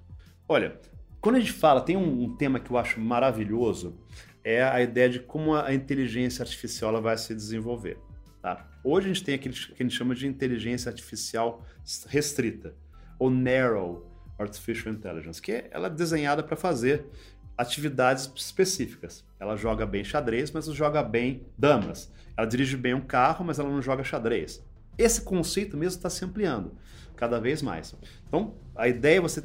Olha, 0.47 0.79
quando 1.25 1.37
a 1.37 1.39
gente 1.39 1.53
fala, 1.53 1.81
tem 1.81 1.97
um, 1.97 2.25
um 2.25 2.35
tema 2.35 2.59
que 2.59 2.69
eu 2.69 2.77
acho 2.77 2.99
maravilhoso, 2.99 3.97
é 4.43 4.61
a 4.61 4.79
ideia 4.79 5.09
de 5.09 5.19
como 5.19 5.55
a 5.55 5.73
inteligência 5.73 6.43
artificial 6.43 7.01
vai 7.01 7.17
se 7.17 7.33
desenvolver. 7.33 7.97
Tá? 8.43 8.69
Hoje 8.83 9.09
a 9.09 9.13
gente 9.13 9.23
tem 9.23 9.33
aquele 9.33 9.55
que 9.55 9.73
a 9.73 9.83
gente 9.83 9.95
chama 9.95 10.13
de 10.13 10.27
inteligência 10.27 10.87
artificial 10.87 11.65
restrita, 12.05 12.75
ou 13.17 13.31
narrow 13.31 14.07
artificial 14.37 14.93
intelligence, 14.93 15.41
que 15.41 15.51
é, 15.51 15.67
ela 15.71 15.87
é 15.87 15.89
desenhada 15.89 16.43
para 16.43 16.55
fazer 16.55 17.07
atividades 17.57 18.31
específicas. 18.35 19.25
Ela 19.39 19.55
joga 19.55 19.83
bem 19.83 20.03
xadrez, 20.03 20.51
mas 20.51 20.67
não 20.67 20.75
joga 20.75 21.01
bem 21.01 21.47
damas. 21.57 22.13
Ela 22.37 22.45
dirige 22.45 22.77
bem 22.77 22.93
um 22.93 23.01
carro, 23.01 23.43
mas 23.43 23.57
ela 23.57 23.71
não 23.71 23.81
joga 23.81 24.03
xadrez. 24.03 24.63
Esse 24.95 25.21
conceito 25.21 25.75
mesmo 25.75 25.97
está 25.97 26.09
se 26.11 26.23
ampliando 26.23 26.77
cada 27.15 27.39
vez 27.39 27.61
mais. 27.61 27.95
Então, 28.27 28.53
a 28.75 28.87
ideia 28.87 29.17
é 29.17 29.21
você 29.21 29.41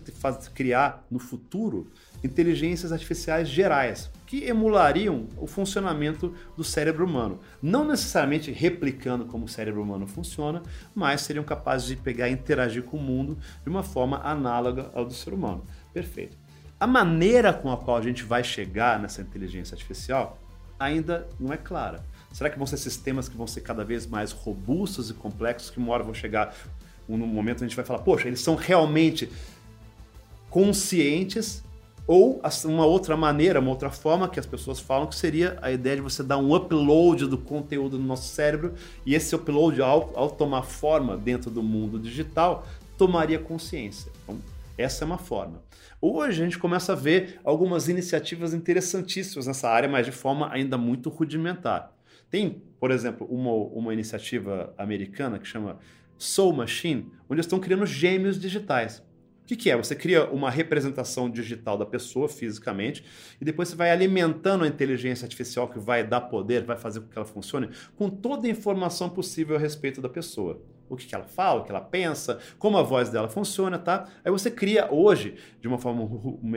criar 0.54 1.06
no 1.10 1.18
futuro 1.18 1.90
inteligências 2.22 2.92
artificiais 2.92 3.48
gerais 3.48 4.10
que 4.26 4.44
emulariam 4.44 5.26
o 5.36 5.46
funcionamento 5.46 6.34
do 6.56 6.62
cérebro 6.62 7.04
humano. 7.04 7.40
Não 7.62 7.84
necessariamente 7.84 8.52
replicando 8.52 9.24
como 9.24 9.46
o 9.46 9.48
cérebro 9.48 9.82
humano 9.82 10.06
funciona, 10.06 10.62
mas 10.94 11.22
seriam 11.22 11.44
capazes 11.44 11.88
de 11.88 11.96
pegar 11.96 12.28
e 12.28 12.32
interagir 12.32 12.82
com 12.82 12.96
o 12.96 13.02
mundo 13.02 13.38
de 13.62 13.68
uma 13.68 13.82
forma 13.82 14.20
análoga 14.22 14.90
ao 14.94 15.04
do 15.04 15.14
ser 15.14 15.32
humano. 15.32 15.64
Perfeito. 15.92 16.36
A 16.78 16.86
maneira 16.86 17.52
com 17.52 17.70
a 17.70 17.76
qual 17.76 17.96
a 17.96 18.02
gente 18.02 18.22
vai 18.22 18.44
chegar 18.44 18.98
nessa 18.98 19.20
inteligência 19.20 19.74
artificial 19.74 20.38
ainda 20.78 21.28
não 21.38 21.52
é 21.52 21.58
clara. 21.58 22.02
Será 22.32 22.48
que 22.48 22.56
vão 22.56 22.66
ser 22.66 22.78
sistemas 22.78 23.28
que 23.28 23.36
vão 23.36 23.46
ser 23.46 23.60
cada 23.60 23.84
vez 23.84 24.06
mais 24.06 24.32
robustos 24.32 25.10
e 25.10 25.14
complexos, 25.14 25.68
que 25.68 25.78
uma 25.78 25.92
hora 25.92 26.02
vão 26.02 26.14
chegar 26.14 26.54
num 27.16 27.26
momento 27.26 27.64
a 27.64 27.66
gente 27.66 27.76
vai 27.76 27.84
falar, 27.84 28.00
poxa, 28.00 28.28
eles 28.28 28.40
são 28.40 28.54
realmente 28.54 29.28
conscientes 30.48 31.62
ou 32.06 32.42
uma 32.64 32.84
outra 32.84 33.16
maneira, 33.16 33.60
uma 33.60 33.70
outra 33.70 33.88
forma 33.88 34.28
que 34.28 34.40
as 34.40 34.46
pessoas 34.46 34.80
falam 34.80 35.06
que 35.06 35.14
seria 35.14 35.56
a 35.62 35.70
ideia 35.70 35.96
de 35.96 36.02
você 36.02 36.24
dar 36.24 36.38
um 36.38 36.52
upload 36.52 37.26
do 37.26 37.38
conteúdo 37.38 37.98
no 37.98 38.04
nosso 38.04 38.34
cérebro 38.34 38.74
e 39.06 39.14
esse 39.14 39.32
upload, 39.34 39.80
ao, 39.80 40.10
ao 40.16 40.28
tomar 40.28 40.62
forma 40.62 41.16
dentro 41.16 41.52
do 41.52 41.62
mundo 41.62 42.00
digital, 42.00 42.66
tomaria 42.98 43.38
consciência. 43.38 44.10
Então, 44.24 44.40
essa 44.76 45.04
é 45.04 45.06
uma 45.06 45.18
forma. 45.18 45.62
Hoje 46.02 46.42
a 46.42 46.44
gente 46.44 46.58
começa 46.58 46.94
a 46.94 46.96
ver 46.96 47.38
algumas 47.44 47.88
iniciativas 47.88 48.54
interessantíssimas 48.54 49.46
nessa 49.46 49.68
área, 49.68 49.88
mas 49.88 50.04
de 50.04 50.12
forma 50.12 50.50
ainda 50.52 50.76
muito 50.76 51.10
rudimentar. 51.10 51.94
Tem, 52.30 52.62
por 52.80 52.90
exemplo, 52.90 53.26
uma, 53.30 53.52
uma 53.52 53.92
iniciativa 53.92 54.72
americana 54.78 55.38
que 55.38 55.46
chama 55.46 55.78
Soul 56.20 56.52
Machine, 56.52 57.10
onde 57.28 57.40
estão 57.40 57.58
criando 57.58 57.86
gêmeos 57.86 58.38
digitais. 58.38 58.98
O 58.98 59.46
que, 59.46 59.56
que, 59.56 59.70
é? 59.70 59.76
Você 59.76 59.96
cria 59.96 60.30
uma 60.30 60.50
representação 60.50 61.28
digital 61.28 61.76
da 61.76 61.86
pessoa 61.86 62.28
fisicamente 62.28 63.04
e 63.40 63.44
depois 63.44 63.68
você 63.68 63.74
vai 63.74 63.90
alimentando 63.90 64.62
a 64.62 64.68
inteligência 64.68 65.24
artificial 65.24 65.68
que 65.68 65.78
vai 65.78 66.06
dar 66.06 66.20
poder, 66.20 66.62
vai 66.62 66.76
fazer 66.76 67.00
com 67.00 67.08
que 67.08 67.18
ela 67.18 67.26
funcione, 67.26 67.70
com 67.96 68.08
toda 68.08 68.46
a 68.46 68.50
informação 68.50 69.08
possível 69.08 69.56
a 69.56 69.58
respeito 69.58 70.00
da 70.00 70.08
pessoa 70.08 70.62
o 70.90 70.96
que, 70.96 71.06
que 71.06 71.14
ela 71.14 71.24
fala, 71.24 71.60
o 71.60 71.64
que 71.64 71.70
ela 71.70 71.80
pensa, 71.80 72.40
como 72.58 72.76
a 72.76 72.82
voz 72.82 73.08
dela 73.08 73.28
funciona, 73.28 73.78
tá? 73.78 74.08
Aí 74.24 74.30
você 74.30 74.50
cria 74.50 74.92
hoje, 74.92 75.36
de 75.60 75.68
uma 75.68 75.78
forma 75.78 76.04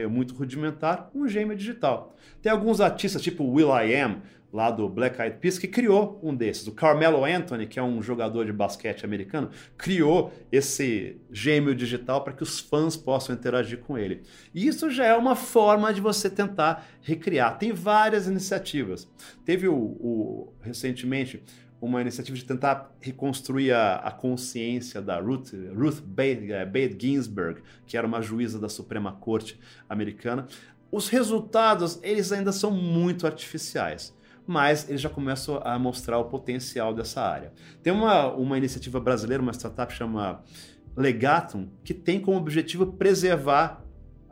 muito 0.10 0.34
rudimentar, 0.34 1.12
um 1.14 1.28
gêmeo 1.28 1.56
digital. 1.56 2.16
Tem 2.42 2.52
alguns 2.52 2.82
artistas, 2.82 3.22
tipo 3.22 3.44
Will 3.44 3.70
I 3.70 3.94
Am, 3.94 4.24
lá 4.54 4.70
do 4.70 4.88
Black 4.88 5.20
Eyed 5.20 5.38
Peas, 5.40 5.58
que 5.58 5.68
criou 5.68 6.20
um 6.22 6.34
desses. 6.36 6.68
O 6.68 6.72
Carmelo 6.72 7.26
Anthony, 7.26 7.66
que 7.66 7.80
é 7.80 7.84
um 7.84 8.04
jogador 8.04 8.46
de 8.46 8.54
basquete 8.54 9.04
americano, 9.04 9.50
criou 9.76 10.32
esse 10.52 11.20
gêmeo 11.32 11.74
digital 11.74 12.24
para 12.24 12.34
que 12.34 12.44
os 12.44 12.60
fãs 12.60 12.96
possam 12.96 13.34
interagir 13.34 13.80
com 13.80 13.98
ele. 13.98 14.22
E 14.54 14.68
isso 14.68 14.92
já 14.92 15.06
é 15.06 15.16
uma 15.18 15.36
forma 15.36 15.92
de 15.92 16.00
você 16.00 16.30
tentar 16.30 16.86
recriar. 17.02 17.58
Tem 17.58 17.72
várias 17.72 18.28
iniciativas. 18.28 19.12
Teve 19.44 19.68
o, 19.68 19.76
o 19.76 20.54
recentemente 20.62 21.44
uma 21.82 22.00
iniciativa 22.00 22.38
de 22.38 22.46
tentar 22.46 22.96
reconstruir 23.02 23.74
a, 23.74 23.96
a 23.96 24.12
consciência 24.12 25.02
da 25.02 25.20
Ruth, 25.20 25.52
Ruth 25.76 26.00
Bader, 26.00 26.66
Bader 26.66 26.96
Ginsburg, 26.98 27.62
que 27.86 27.98
era 27.98 28.08
uma 28.08 28.22
juíza 28.22 28.58
da 28.58 28.70
Suprema 28.70 29.12
Corte 29.14 29.60
americana. 29.90 30.48
Os 30.92 31.10
resultados, 31.10 32.00
eles 32.04 32.32
ainda 32.32 32.52
são 32.52 32.70
muito 32.70 33.26
artificiais 33.26 34.14
mas 34.46 34.90
eles 34.90 35.02
já 35.02 35.10
começam 35.10 35.62
a 35.64 35.78
mostrar 35.80 36.18
o 36.20 36.26
potencial 36.26 36.94
dessa 36.94 37.22
área. 37.22 37.54
Tem 37.82 37.92
uma, 37.92 38.32
uma 38.34 38.58
iniciativa 38.58 39.00
brasileira, 39.00 39.42
uma 39.42 39.54
startup 39.54 39.94
chama 39.94 40.44
Legatum, 40.96 41.70
que 41.84 41.94
tem 41.94 42.20
como 42.20 42.38
objetivo 42.38 42.86
preservar 42.94 43.84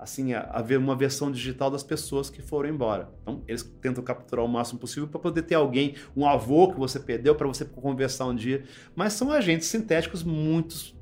assim, 0.01 0.33
haver 0.33 0.79
uma 0.79 0.95
versão 0.95 1.31
digital 1.31 1.69
das 1.69 1.83
pessoas 1.83 2.27
que 2.27 2.41
foram 2.41 2.67
embora. 2.67 3.07
Então, 3.21 3.43
eles 3.47 3.61
tentam 3.79 4.03
capturar 4.03 4.43
o 4.43 4.47
máximo 4.47 4.79
possível 4.79 5.07
para 5.07 5.19
poder 5.19 5.43
ter 5.43 5.53
alguém, 5.53 5.93
um 6.17 6.27
avô 6.27 6.71
que 6.71 6.79
você 6.79 6.99
perdeu 6.99 7.35
para 7.35 7.47
você 7.47 7.63
conversar 7.63 8.25
um 8.25 8.33
dia, 8.33 8.63
mas 8.95 9.13
são 9.13 9.31
agentes 9.31 9.67
sintéticos 9.67 10.23
muito 10.23 10.99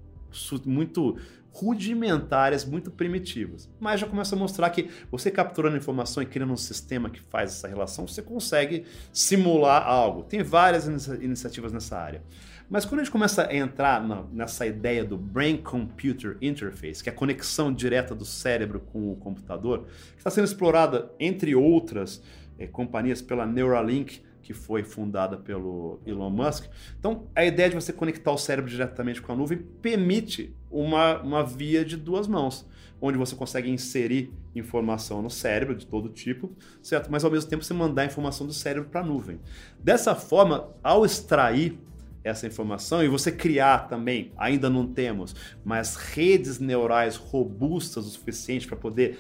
muito 0.65 1.17
rudimentares, 1.51 2.63
muito 2.63 2.91
primitivos. 2.91 3.69
Mas 3.79 3.99
já 3.99 4.07
começa 4.07 4.35
a 4.35 4.39
mostrar 4.39 4.69
que 4.69 4.89
você 5.11 5.29
capturando 5.31 5.77
informação 5.77 6.21
e 6.23 6.25
criando 6.25 6.53
um 6.53 6.57
sistema 6.57 7.09
que 7.09 7.19
faz 7.19 7.51
essa 7.51 7.67
relação, 7.67 8.07
você 8.07 8.21
consegue 8.21 8.85
simular 9.11 9.85
algo. 9.85 10.23
Tem 10.23 10.43
várias 10.43 10.87
iniciativas 10.87 11.71
nessa 11.71 11.97
área. 11.97 12.21
Mas 12.69 12.85
quando 12.85 13.01
a 13.01 13.03
gente 13.03 13.11
começa 13.11 13.47
a 13.47 13.55
entrar 13.55 14.07
na, 14.07 14.23
nessa 14.31 14.65
ideia 14.67 15.03
do 15.03 15.17
Brain 15.17 15.57
Computer 15.57 16.37
Interface, 16.39 17.01
que 17.01 17.09
é 17.09 17.11
a 17.11 17.15
conexão 17.15 17.73
direta 17.73 18.13
do 18.13 18.23
cérebro 18.23 18.79
com 18.79 19.11
o 19.11 19.15
computador, 19.15 19.85
que 20.11 20.19
está 20.19 20.29
sendo 20.29 20.45
explorada, 20.45 21.11
entre 21.19 21.55
outras 21.55 22.21
é, 22.59 22.67
companhias, 22.67 23.23
pela 23.23 23.45
Neuralink, 23.47 24.21
que 24.49 24.53
foi 24.55 24.81
fundada 24.81 25.37
pelo 25.37 25.99
Elon 26.07 26.31
Musk. 26.31 26.65
Então, 26.99 27.27
a 27.35 27.45
ideia 27.45 27.69
de 27.69 27.75
você 27.75 27.93
conectar 27.93 28.31
o 28.31 28.37
cérebro 28.37 28.67
diretamente 28.67 29.21
com 29.21 29.31
a 29.31 29.35
nuvem 29.35 29.59
permite 29.79 30.55
uma, 30.71 31.21
uma 31.21 31.43
via 31.43 31.85
de 31.85 31.95
duas 31.95 32.27
mãos, 32.27 32.67
onde 32.99 33.15
você 33.15 33.35
consegue 33.35 33.69
inserir 33.69 34.33
informação 34.55 35.21
no 35.21 35.29
cérebro 35.29 35.75
de 35.75 35.85
todo 35.85 36.09
tipo, 36.09 36.51
certo? 36.81 37.11
Mas 37.11 37.23
ao 37.23 37.29
mesmo 37.29 37.47
tempo 37.47 37.63
você 37.63 37.75
mandar 37.75 38.01
a 38.01 38.05
informação 38.05 38.47
do 38.47 38.53
cérebro 38.53 38.89
para 38.89 39.01
a 39.01 39.03
nuvem. 39.03 39.39
Dessa 39.79 40.15
forma, 40.15 40.67
ao 40.81 41.05
extrair 41.05 41.77
essa 42.23 42.47
informação 42.47 43.03
e 43.03 43.07
você 43.07 43.31
criar 43.31 43.87
também, 43.87 44.31
ainda 44.35 44.67
não 44.67 44.87
temos, 44.87 45.35
mas 45.63 45.95
redes 45.95 46.57
neurais 46.57 47.15
robustas 47.15 48.07
o 48.07 48.09
suficiente 48.09 48.65
para 48.65 48.75
poder 48.75 49.19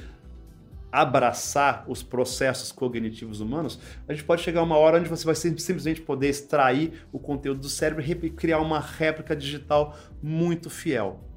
abraçar 0.91 1.85
os 1.87 2.01
processos 2.01 2.71
cognitivos 2.71 3.39
humanos, 3.39 3.79
a 4.07 4.13
gente 4.13 4.23
pode 4.23 4.41
chegar 4.41 4.61
a 4.61 4.63
uma 4.63 4.77
hora 4.77 4.99
onde 4.99 5.09
você 5.09 5.25
vai 5.25 5.35
simplesmente 5.35 6.01
poder 6.01 6.29
extrair 6.29 7.05
o 7.11 7.19
conteúdo 7.19 7.61
do 7.61 7.69
cérebro 7.69 8.03
e 8.03 8.29
criar 8.29 8.59
uma 8.59 8.79
réplica 8.79 9.35
digital 9.35 9.97
muito 10.21 10.69
fiel. 10.69 11.28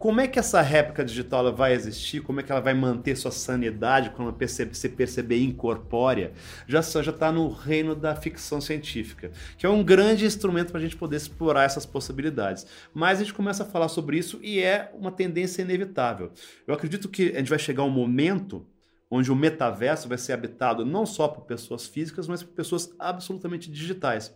Como 0.00 0.18
é 0.18 0.26
que 0.26 0.38
essa 0.38 0.62
réplica 0.62 1.04
digital 1.04 1.54
vai 1.54 1.74
existir? 1.74 2.22
Como 2.22 2.40
é 2.40 2.42
que 2.42 2.50
ela 2.50 2.62
vai 2.62 2.72
manter 2.72 3.14
sua 3.14 3.30
sanidade 3.30 4.08
quando 4.08 4.32
percebe, 4.32 4.74
se 4.74 4.88
perceber 4.88 5.42
incorpórea? 5.42 6.32
Já 6.66 6.80
está 6.80 7.30
no 7.30 7.50
reino 7.50 7.94
da 7.94 8.16
ficção 8.16 8.62
científica, 8.62 9.30
que 9.58 9.66
é 9.66 9.68
um 9.68 9.84
grande 9.84 10.24
instrumento 10.24 10.70
para 10.70 10.80
a 10.80 10.82
gente 10.82 10.96
poder 10.96 11.16
explorar 11.16 11.64
essas 11.64 11.84
possibilidades. 11.84 12.66
Mas 12.94 13.18
a 13.18 13.24
gente 13.24 13.34
começa 13.34 13.62
a 13.62 13.66
falar 13.66 13.88
sobre 13.88 14.16
isso 14.16 14.40
e 14.42 14.58
é 14.58 14.90
uma 14.94 15.12
tendência 15.12 15.60
inevitável. 15.60 16.32
Eu 16.66 16.72
acredito 16.72 17.06
que 17.06 17.32
a 17.32 17.38
gente 17.38 17.50
vai 17.50 17.58
chegar 17.58 17.82
um 17.82 17.90
momento 17.90 18.66
onde 19.10 19.30
o 19.30 19.36
metaverso 19.36 20.08
vai 20.08 20.16
ser 20.16 20.32
habitado 20.32 20.82
não 20.82 21.04
só 21.04 21.28
por 21.28 21.44
pessoas 21.44 21.86
físicas, 21.86 22.26
mas 22.26 22.42
por 22.42 22.54
pessoas 22.54 22.90
absolutamente 22.98 23.70
digitais 23.70 24.34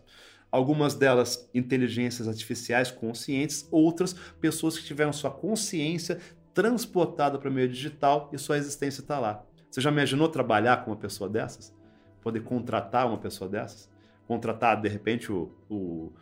algumas 0.55 0.95
delas 0.95 1.49
inteligências 1.53 2.29
artificiais 2.29 2.89
conscientes, 2.89 3.67
outras 3.69 4.13
pessoas 4.39 4.77
que 4.77 4.85
tiveram 4.85 5.11
sua 5.11 5.29
consciência 5.29 6.17
transportada 6.53 7.37
para 7.37 7.49
o 7.49 7.53
meio 7.53 7.67
digital 7.67 8.29
e 8.31 8.37
sua 8.37 8.57
existência 8.57 9.01
está 9.01 9.19
lá. 9.19 9.43
Você 9.69 9.81
já 9.81 9.91
imaginou 9.91 10.29
trabalhar 10.29 10.77
com 10.85 10.91
uma 10.91 10.97
pessoa 10.97 11.29
dessas? 11.29 11.75
Poder 12.21 12.39
contratar 12.39 13.05
uma 13.05 13.17
pessoa 13.17 13.49
dessas? 13.49 13.89
Contratar, 14.25 14.81
de 14.81 14.87
repente, 14.87 15.29
o, 15.29 15.51
o, 15.69 16.13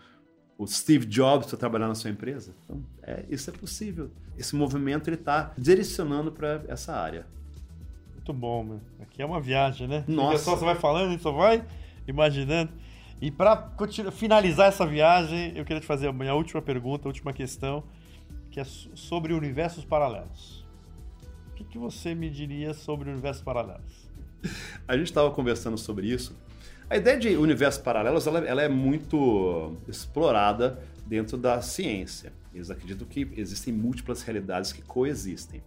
o 0.58 0.65
Steve 0.65 1.06
Jobs 1.06 1.48
para 1.48 1.58
trabalhar 1.58 1.88
na 1.88 1.96
sua 1.96 2.10
empresa? 2.10 2.56
Então, 2.63 2.84
é, 3.04 3.24
isso 3.30 3.52
é 3.52 3.54
possível. 3.54 4.10
Esse 4.36 4.56
movimento 4.56 5.12
está 5.12 5.54
direcionando 5.56 6.32
para 6.32 6.63
essa 6.67 6.93
área. 6.93 7.28
Muito 8.15 8.34
bom, 8.34 8.63
meu. 8.63 8.82
Aqui 9.00 9.22
é 9.22 9.26
uma 9.26 9.39
viagem, 9.39 9.88
né? 9.88 10.04
Nossa. 10.08 10.30
Porque 10.30 10.39
só 10.39 10.56
você 10.58 10.65
vai 10.65 10.76
falando 10.76 11.13
e 11.13 11.19
só 11.19 11.32
vai 11.32 11.63
imaginando. 12.08 12.72
E 13.21 13.32
para 13.32 13.71
finalizar 14.12 14.67
essa 14.67 14.86
viagem, 14.86 15.54
eu 15.56 15.63
queria 15.63 15.80
te 15.80 15.88
fazer 15.88 16.08
a 16.08 16.13
minha 16.13 16.34
última 16.34 16.62
pergunta, 16.62 17.08
a 17.08 17.10
última 17.10 17.32
questão, 17.32 17.84
que 18.52 18.60
é 18.60 18.63
sobre 18.63 19.34
universos 19.34 19.86
paralelos. 19.86 20.65
O 21.49 21.54
que, 21.54 21.63
que 21.63 21.78
você 21.78 22.13
me 22.13 22.30
diria 22.30 22.73
sobre 22.73 23.10
universos 23.10 23.41
paralelos? 23.41 24.10
A 24.88 24.97
gente 24.97 25.08
estava 25.08 25.32
conversando 25.32 25.78
sobre 25.78 26.08
isso. 26.08 26.36
A 26.89 26.97
ideia 26.97 27.17
de 27.17 27.38
universos 27.38 27.82
paralelos 27.82 28.28
ela, 28.28 28.39
ela 28.39 28.62
é 28.62 28.69
muito 28.69 29.78
explorada 29.88 30.84
dentro 31.06 31.38
da 31.38 31.62
ciência. 31.62 32.34
Eles 32.54 32.69
acreditam 32.69 33.08
que 33.08 33.32
existem 33.36 33.73
múltiplas 33.73 34.21
realidades 34.21 34.71
que 34.71 34.82
coexistem. 34.82 35.63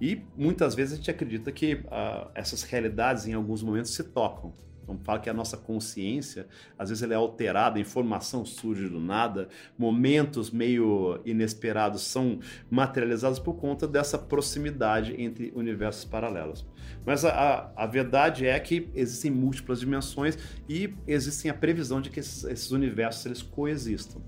E 0.00 0.22
muitas 0.36 0.74
vezes 0.74 0.94
a 0.94 0.96
gente 0.96 1.10
acredita 1.10 1.50
que 1.50 1.74
uh, 1.74 2.30
essas 2.34 2.62
realidades 2.62 3.26
em 3.26 3.32
alguns 3.32 3.62
momentos 3.62 3.92
se 3.92 4.04
tocam. 4.04 4.52
Então 4.88 4.98
fala 5.04 5.18
que 5.18 5.28
a 5.28 5.34
nossa 5.34 5.58
consciência, 5.58 6.46
às 6.78 6.88
vezes 6.88 7.02
ela 7.02 7.12
é 7.12 7.16
alterada, 7.16 7.78
informação 7.78 8.42
surge 8.46 8.88
do 8.88 8.98
nada, 8.98 9.48
momentos 9.76 10.50
meio 10.50 11.20
inesperados 11.26 12.02
são 12.02 12.38
materializados 12.70 13.38
por 13.38 13.54
conta 13.54 13.86
dessa 13.86 14.18
proximidade 14.18 15.14
entre 15.20 15.52
universos 15.54 16.06
paralelos. 16.06 16.64
Mas 17.04 17.22
a, 17.22 17.30
a, 17.30 17.84
a 17.84 17.86
verdade 17.86 18.46
é 18.46 18.58
que 18.58 18.88
existem 18.94 19.30
múltiplas 19.30 19.78
dimensões 19.78 20.38
e 20.66 20.94
existem 21.06 21.50
a 21.50 21.54
previsão 21.54 22.00
de 22.00 22.08
que 22.08 22.20
esses, 22.20 22.44
esses 22.44 22.70
universos 22.70 23.26
eles 23.26 23.42
coexistam. 23.42 24.22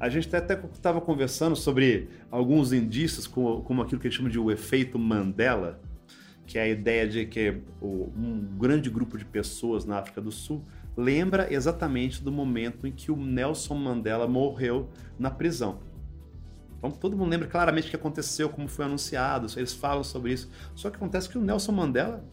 A 0.00 0.08
gente 0.08 0.34
até 0.34 0.54
estava 0.72 1.00
conversando 1.00 1.54
sobre 1.54 2.08
alguns 2.30 2.72
indícios, 2.72 3.26
como, 3.26 3.62
como 3.62 3.82
aquilo 3.82 4.00
que 4.00 4.06
a 4.06 4.10
gente 4.10 4.16
chama 4.16 4.30
de 4.30 4.38
o 4.38 4.50
efeito 4.50 4.98
Mandela, 4.98 5.78
que 6.46 6.58
é 6.58 6.62
a 6.62 6.68
ideia 6.68 7.08
de 7.08 7.26
que 7.26 7.60
um 7.82 8.40
grande 8.56 8.88
grupo 8.88 9.18
de 9.18 9.24
pessoas 9.24 9.84
na 9.84 9.98
África 9.98 10.20
do 10.20 10.30
Sul 10.30 10.62
lembra 10.96 11.52
exatamente 11.52 12.22
do 12.22 12.30
momento 12.32 12.86
em 12.86 12.92
que 12.92 13.10
o 13.10 13.16
Nelson 13.16 13.74
Mandela 13.74 14.26
morreu 14.26 14.88
na 15.18 15.30
prisão. 15.30 15.80
Então 16.78 16.90
todo 16.90 17.16
mundo 17.16 17.30
lembra 17.30 17.48
claramente 17.48 17.88
o 17.88 17.90
que 17.90 17.96
aconteceu, 17.96 18.48
como 18.48 18.68
foi 18.68 18.84
anunciado, 18.84 19.46
eles 19.56 19.74
falam 19.74 20.04
sobre 20.04 20.32
isso. 20.32 20.48
Só 20.74 20.88
que 20.88 20.96
acontece 20.96 21.28
que 21.28 21.36
o 21.36 21.40
Nelson 21.42 21.72
Mandela 21.72 22.24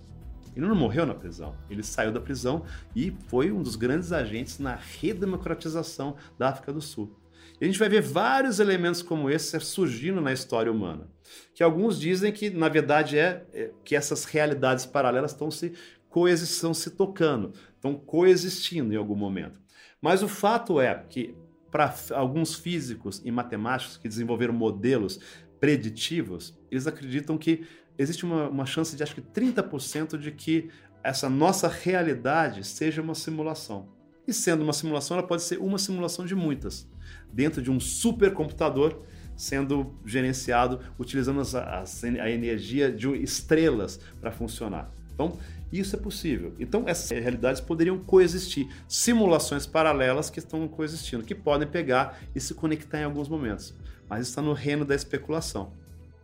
ele 0.55 0.67
não 0.67 0.75
morreu 0.75 1.05
na 1.05 1.15
prisão, 1.15 1.55
ele 1.67 1.81
saiu 1.81 2.11
da 2.11 2.19
prisão 2.19 2.63
e 2.95 3.15
foi 3.27 3.51
um 3.51 3.63
dos 3.63 3.75
grandes 3.75 4.11
agentes 4.11 4.59
na 4.59 4.75
redemocratização 4.75 6.15
da 6.37 6.49
África 6.49 6.71
do 6.71 6.81
Sul. 6.81 7.11
E 7.59 7.65
a 7.65 7.67
gente 7.67 7.79
vai 7.79 7.89
ver 7.89 8.01
vários 8.01 8.59
elementos 8.59 9.01
como 9.01 9.29
esse 9.29 9.59
surgindo 9.59 10.19
na 10.19 10.33
história 10.33 10.71
humana, 10.71 11.07
que 11.53 11.63
alguns 11.63 11.99
dizem 11.99 12.31
que, 12.31 12.49
na 12.49 12.67
verdade, 12.67 13.17
é, 13.17 13.45
é 13.53 13.71
que 13.83 13.95
essas 13.95 14.25
realidades 14.25 14.85
paralelas 14.85 15.31
estão 15.31 15.49
se 15.51 15.73
coexistão 16.09 16.73
se 16.73 16.91
tocando, 16.91 17.53
estão 17.75 17.95
coexistindo 17.95 18.93
em 18.93 18.97
algum 18.97 19.15
momento. 19.15 19.59
Mas 19.99 20.21
o 20.21 20.27
fato 20.27 20.79
é 20.79 20.93
que, 21.09 21.35
para 21.71 21.93
alguns 22.11 22.53
físicos 22.53 23.21
e 23.25 23.31
matemáticos 23.31 23.97
que 23.97 24.07
desenvolveram 24.07 24.53
modelos 24.53 25.19
preditivos, 25.59 26.53
eles 26.69 26.85
acreditam 26.85 27.37
que 27.37 27.65
existe 27.97 28.25
uma, 28.25 28.47
uma 28.47 28.65
chance 28.65 28.95
de 28.95 29.01
acho 29.01 29.15
que 29.15 29.21
30% 29.21 30.17
de 30.17 30.31
que 30.31 30.69
essa 31.03 31.29
nossa 31.29 31.67
realidade 31.67 32.63
seja 32.63 33.01
uma 33.01 33.15
simulação. 33.15 33.89
E 34.27 34.33
sendo 34.33 34.63
uma 34.63 34.73
simulação, 34.73 35.17
ela 35.17 35.27
pode 35.27 35.41
ser 35.41 35.57
uma 35.59 35.77
simulação 35.77 36.25
de 36.25 36.35
muitas 36.35 36.87
dentro 37.33 37.61
de 37.61 37.71
um 37.71 37.79
supercomputador 37.79 39.01
sendo 39.35 39.93
gerenciado 40.05 40.79
utilizando 40.97 41.41
as, 41.41 41.55
as, 41.55 42.03
a 42.03 42.29
energia 42.29 42.91
de 42.91 43.09
estrelas 43.15 43.99
para 44.21 44.31
funcionar. 44.31 44.91
Então, 45.13 45.37
isso 45.71 45.95
é 45.95 45.99
possível. 45.99 46.53
Então, 46.59 46.83
essas 46.85 47.09
realidades 47.09 47.59
poderiam 47.59 47.97
coexistir. 47.97 48.67
Simulações 48.87 49.65
paralelas 49.65 50.29
que 50.29 50.39
estão 50.39 50.67
coexistindo, 50.67 51.23
que 51.23 51.33
podem 51.33 51.67
pegar 51.67 52.19
e 52.35 52.39
se 52.39 52.53
conectar 52.53 52.99
em 52.99 53.03
alguns 53.03 53.27
momentos. 53.27 53.73
Mas 54.07 54.27
está 54.27 54.41
no 54.41 54.53
reino 54.53 54.85
da 54.85 54.93
especulação. 54.93 55.73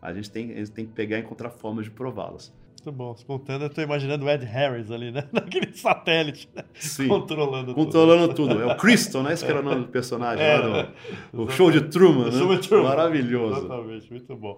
A 0.01 0.13
gente 0.13 0.29
tem, 0.29 0.51
a 0.51 0.57
gente 0.57 0.71
tem 0.71 0.85
que 0.85 0.93
pegar 0.93 1.17
e 1.17 1.21
encontrar 1.21 1.49
formas 1.49 1.85
de 1.85 1.91
prová-las. 1.91 2.53
Muito 2.85 2.91
bom. 2.97 3.15
Contando, 3.27 3.63
eu 3.63 3.69
tô 3.69 3.81
imaginando 3.81 4.25
o 4.25 4.29
Ed 4.29 4.45
Harris 4.45 4.89
ali, 4.89 5.11
né? 5.11 5.25
Naquele 5.33 5.73
satélite, 5.73 6.49
né? 6.55 6.63
Sim. 6.75 7.07
Controlando, 7.07 7.73
Controlando 7.73 8.33
tudo. 8.33 8.55
tudo. 8.55 8.63
É 8.63 8.73
o 8.73 8.77
Crystal, 8.77 9.21
né? 9.21 9.33
Esse 9.33 9.43
que 9.43 9.51
era 9.51 9.59
o 9.59 9.63
nome 9.63 9.81
do 9.81 9.87
personagem 9.87 10.43
é, 10.45 10.57
lá 10.57 10.89
do, 11.33 11.43
o 11.43 11.49
show 11.49 11.71
de 11.71 11.81
Truman, 11.81 12.31
né? 12.31 12.57
Truman. 12.57 12.89
Maravilhoso. 12.89 13.65
Exatamente, 13.65 14.11
muito 14.11 14.35
bom. 14.35 14.55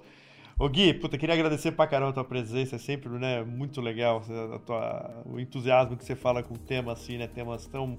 Ô 0.59 0.69
Gui, 0.69 0.93
puta, 0.93 1.17
queria 1.17 1.33
agradecer 1.33 1.71
pra 1.71 1.87
caramba 1.87 2.11
a 2.11 2.13
tua 2.13 2.23
presença, 2.23 2.75
é 2.75 2.79
sempre 2.79 3.09
né, 3.09 3.43
muito 3.43 3.81
legal 3.81 4.21
tua, 4.63 5.23
o 5.25 5.39
entusiasmo 5.39 5.97
que 5.97 6.05
você 6.05 6.15
fala 6.15 6.43
com 6.43 6.53
temas 6.53 6.99
assim, 6.99 7.17
né? 7.17 7.25
Temas 7.27 7.65
tão 7.65 7.97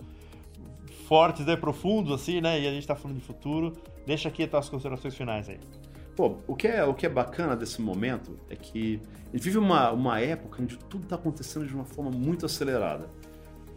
fortes, 1.08 1.44
né, 1.44 1.56
profundos 1.56 2.12
assim, 2.12 2.40
né? 2.40 2.60
E 2.60 2.68
a 2.68 2.70
gente 2.70 2.86
tá 2.86 2.94
falando 2.94 3.18
de 3.18 3.24
futuro. 3.24 3.72
Deixa 4.06 4.28
aqui 4.28 4.44
as 4.44 4.50
tuas 4.50 4.68
considerações 4.68 5.16
finais 5.16 5.48
aí. 5.48 5.58
Pô, 6.14 6.36
o 6.46 6.54
que 6.54 6.68
é, 6.68 6.84
o 6.84 6.92
que 6.92 7.06
é 7.06 7.08
bacana 7.08 7.56
desse 7.56 7.80
momento 7.80 8.38
é 8.50 8.56
que 8.56 9.00
a 9.32 9.36
gente 9.36 9.44
vive 9.44 9.58
uma, 9.58 9.90
uma 9.92 10.20
época 10.20 10.62
onde 10.62 10.76
tudo 10.76 11.04
está 11.04 11.16
acontecendo 11.16 11.66
de 11.66 11.74
uma 11.74 11.84
forma 11.84 12.10
muito 12.10 12.44
acelerada. 12.44 13.08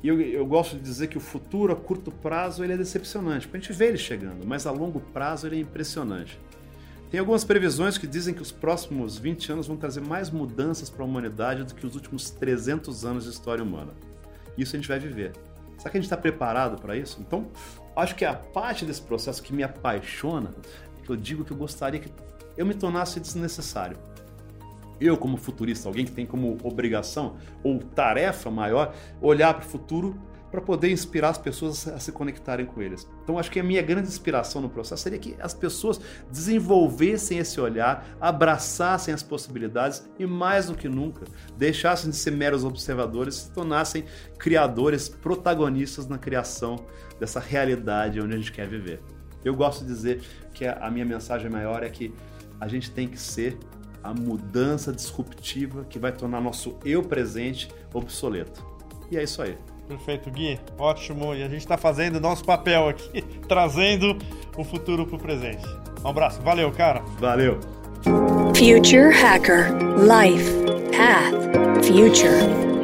E 0.03 0.07
eu, 0.07 0.19
eu, 0.21 0.45
gosto 0.45 0.75
de 0.75 0.81
dizer 0.81 1.07
que 1.07 1.17
o 1.17 1.21
futuro 1.21 1.71
a 1.71 1.75
curto 1.75 2.11
prazo 2.11 2.63
ele 2.63 2.73
é 2.73 2.77
decepcionante, 2.77 3.47
porque 3.47 3.57
a 3.57 3.59
gente 3.61 3.73
vê 3.73 3.87
ele 3.87 3.97
chegando, 3.97 4.45
mas 4.45 4.67
a 4.67 4.71
longo 4.71 4.99
prazo 4.99 5.47
ele 5.47 5.55
é 5.55 5.59
impressionante. 5.59 6.37
Tem 7.09 7.19
algumas 7.19 7.45
previsões 7.45 7.97
que 7.97 8.05
dizem 8.05 8.33
que 8.33 8.41
os 8.41 8.51
próximos 8.51 9.17
20 9.17 9.53
anos 9.53 9.67
vão 9.67 9.77
trazer 9.77 10.01
mais 10.01 10.29
mudanças 10.29 10.89
para 10.89 11.03
a 11.03 11.07
humanidade 11.07 11.63
do 11.63 11.73
que 11.73 11.85
os 11.85 11.95
últimos 11.95 12.29
300 12.29 13.05
anos 13.05 13.23
de 13.23 13.29
história 13.29 13.63
humana. 13.63 13.93
Isso 14.57 14.75
a 14.75 14.79
gente 14.79 14.89
vai 14.89 14.99
viver. 14.99 15.31
Será 15.77 15.89
que 15.89 15.97
a 15.97 16.01
gente 16.01 16.07
está 16.07 16.17
preparado 16.17 16.81
para 16.81 16.97
isso? 16.97 17.17
Então, 17.21 17.47
acho 17.95 18.15
que 18.15 18.25
a 18.25 18.33
parte 18.33 18.85
desse 18.85 19.01
processo 19.01 19.41
que 19.41 19.53
me 19.53 19.63
apaixona 19.63 20.51
que 21.05 21.11
eu 21.11 21.15
digo 21.15 21.45
que 21.45 21.51
eu 21.51 21.57
gostaria 21.57 21.99
que 21.99 22.11
eu 22.57 22.65
me 22.65 22.73
tornasse 22.73 23.19
desnecessário. 23.19 23.97
Eu, 24.99 25.17
como 25.17 25.37
futurista, 25.37 25.87
alguém 25.89 26.05
que 26.05 26.11
tem 26.11 26.25
como 26.25 26.57
obrigação 26.63 27.35
ou 27.63 27.79
tarefa 27.79 28.49
maior 28.49 28.93
olhar 29.21 29.53
para 29.53 29.65
o 29.65 29.69
futuro 29.69 30.17
para 30.55 30.61
poder 30.61 30.89
inspirar 30.89 31.29
as 31.29 31.37
pessoas 31.37 31.85
a 31.85 31.99
se 31.99 32.13
conectarem 32.13 32.65
com 32.65 32.81
eles. 32.81 33.05
Então, 33.21 33.37
acho 33.37 33.51
que 33.51 33.59
a 33.59 33.63
minha 33.63 33.81
grande 33.81 34.07
inspiração 34.07 34.61
no 34.61 34.69
processo 34.69 35.03
seria 35.03 35.19
que 35.19 35.35
as 35.37 35.53
pessoas 35.53 35.99
desenvolvessem 36.31 37.39
esse 37.39 37.59
olhar, 37.59 38.07
abraçassem 38.21 39.13
as 39.13 39.21
possibilidades 39.21 40.07
e, 40.17 40.25
mais 40.25 40.67
do 40.67 40.75
que 40.75 40.87
nunca, 40.87 41.25
deixassem 41.57 42.09
de 42.09 42.15
ser 42.15 42.31
meros 42.31 42.63
observadores, 42.63 43.35
se 43.35 43.51
tornassem 43.51 44.05
criadores, 44.37 45.09
protagonistas 45.09 46.07
na 46.07 46.17
criação 46.17 46.85
dessa 47.19 47.41
realidade 47.41 48.21
onde 48.21 48.33
a 48.33 48.37
gente 48.37 48.53
quer 48.53 48.67
viver. 48.67 49.01
Eu 49.43 49.53
gosto 49.55 49.81
de 49.81 49.87
dizer 49.87 50.23
que 50.55 50.65
a 50.65 50.89
minha 50.89 51.05
mensagem 51.05 51.49
maior 51.49 51.83
é 51.83 51.89
que 51.89 52.13
a 52.59 52.67
gente 52.67 52.89
tem 52.89 53.07
que 53.07 53.19
ser 53.19 53.57
a 54.01 54.13
mudança 54.13 54.91
disruptiva 54.91 55.85
que 55.89 55.99
vai 55.99 56.11
tornar 56.11 56.39
nosso 56.39 56.77
eu 56.85 57.03
presente 57.03 57.67
obsoleto. 57.93 58.65
E 59.11 59.17
é 59.17 59.23
isso 59.23 59.41
aí. 59.41 59.57
Perfeito, 59.87 60.31
Gui. 60.31 60.59
Ótimo. 60.77 61.35
E 61.35 61.43
a 61.43 61.49
gente 61.49 61.59
está 61.59 61.77
fazendo 61.77 62.15
o 62.15 62.19
nosso 62.19 62.43
papel 62.43 62.89
aqui, 62.89 63.21
trazendo 63.47 64.17
o 64.57 64.63
futuro 64.63 65.05
para 65.05 65.15
o 65.15 65.19
presente. 65.19 65.65
Um 66.03 66.07
abraço. 66.07 66.41
Valeu, 66.41 66.71
cara. 66.71 67.01
Valeu. 67.19 67.59
Future 68.55 69.11
Hacker 69.11 69.71
Life 69.99 70.51
Path 70.95 71.85
Future 71.85 72.74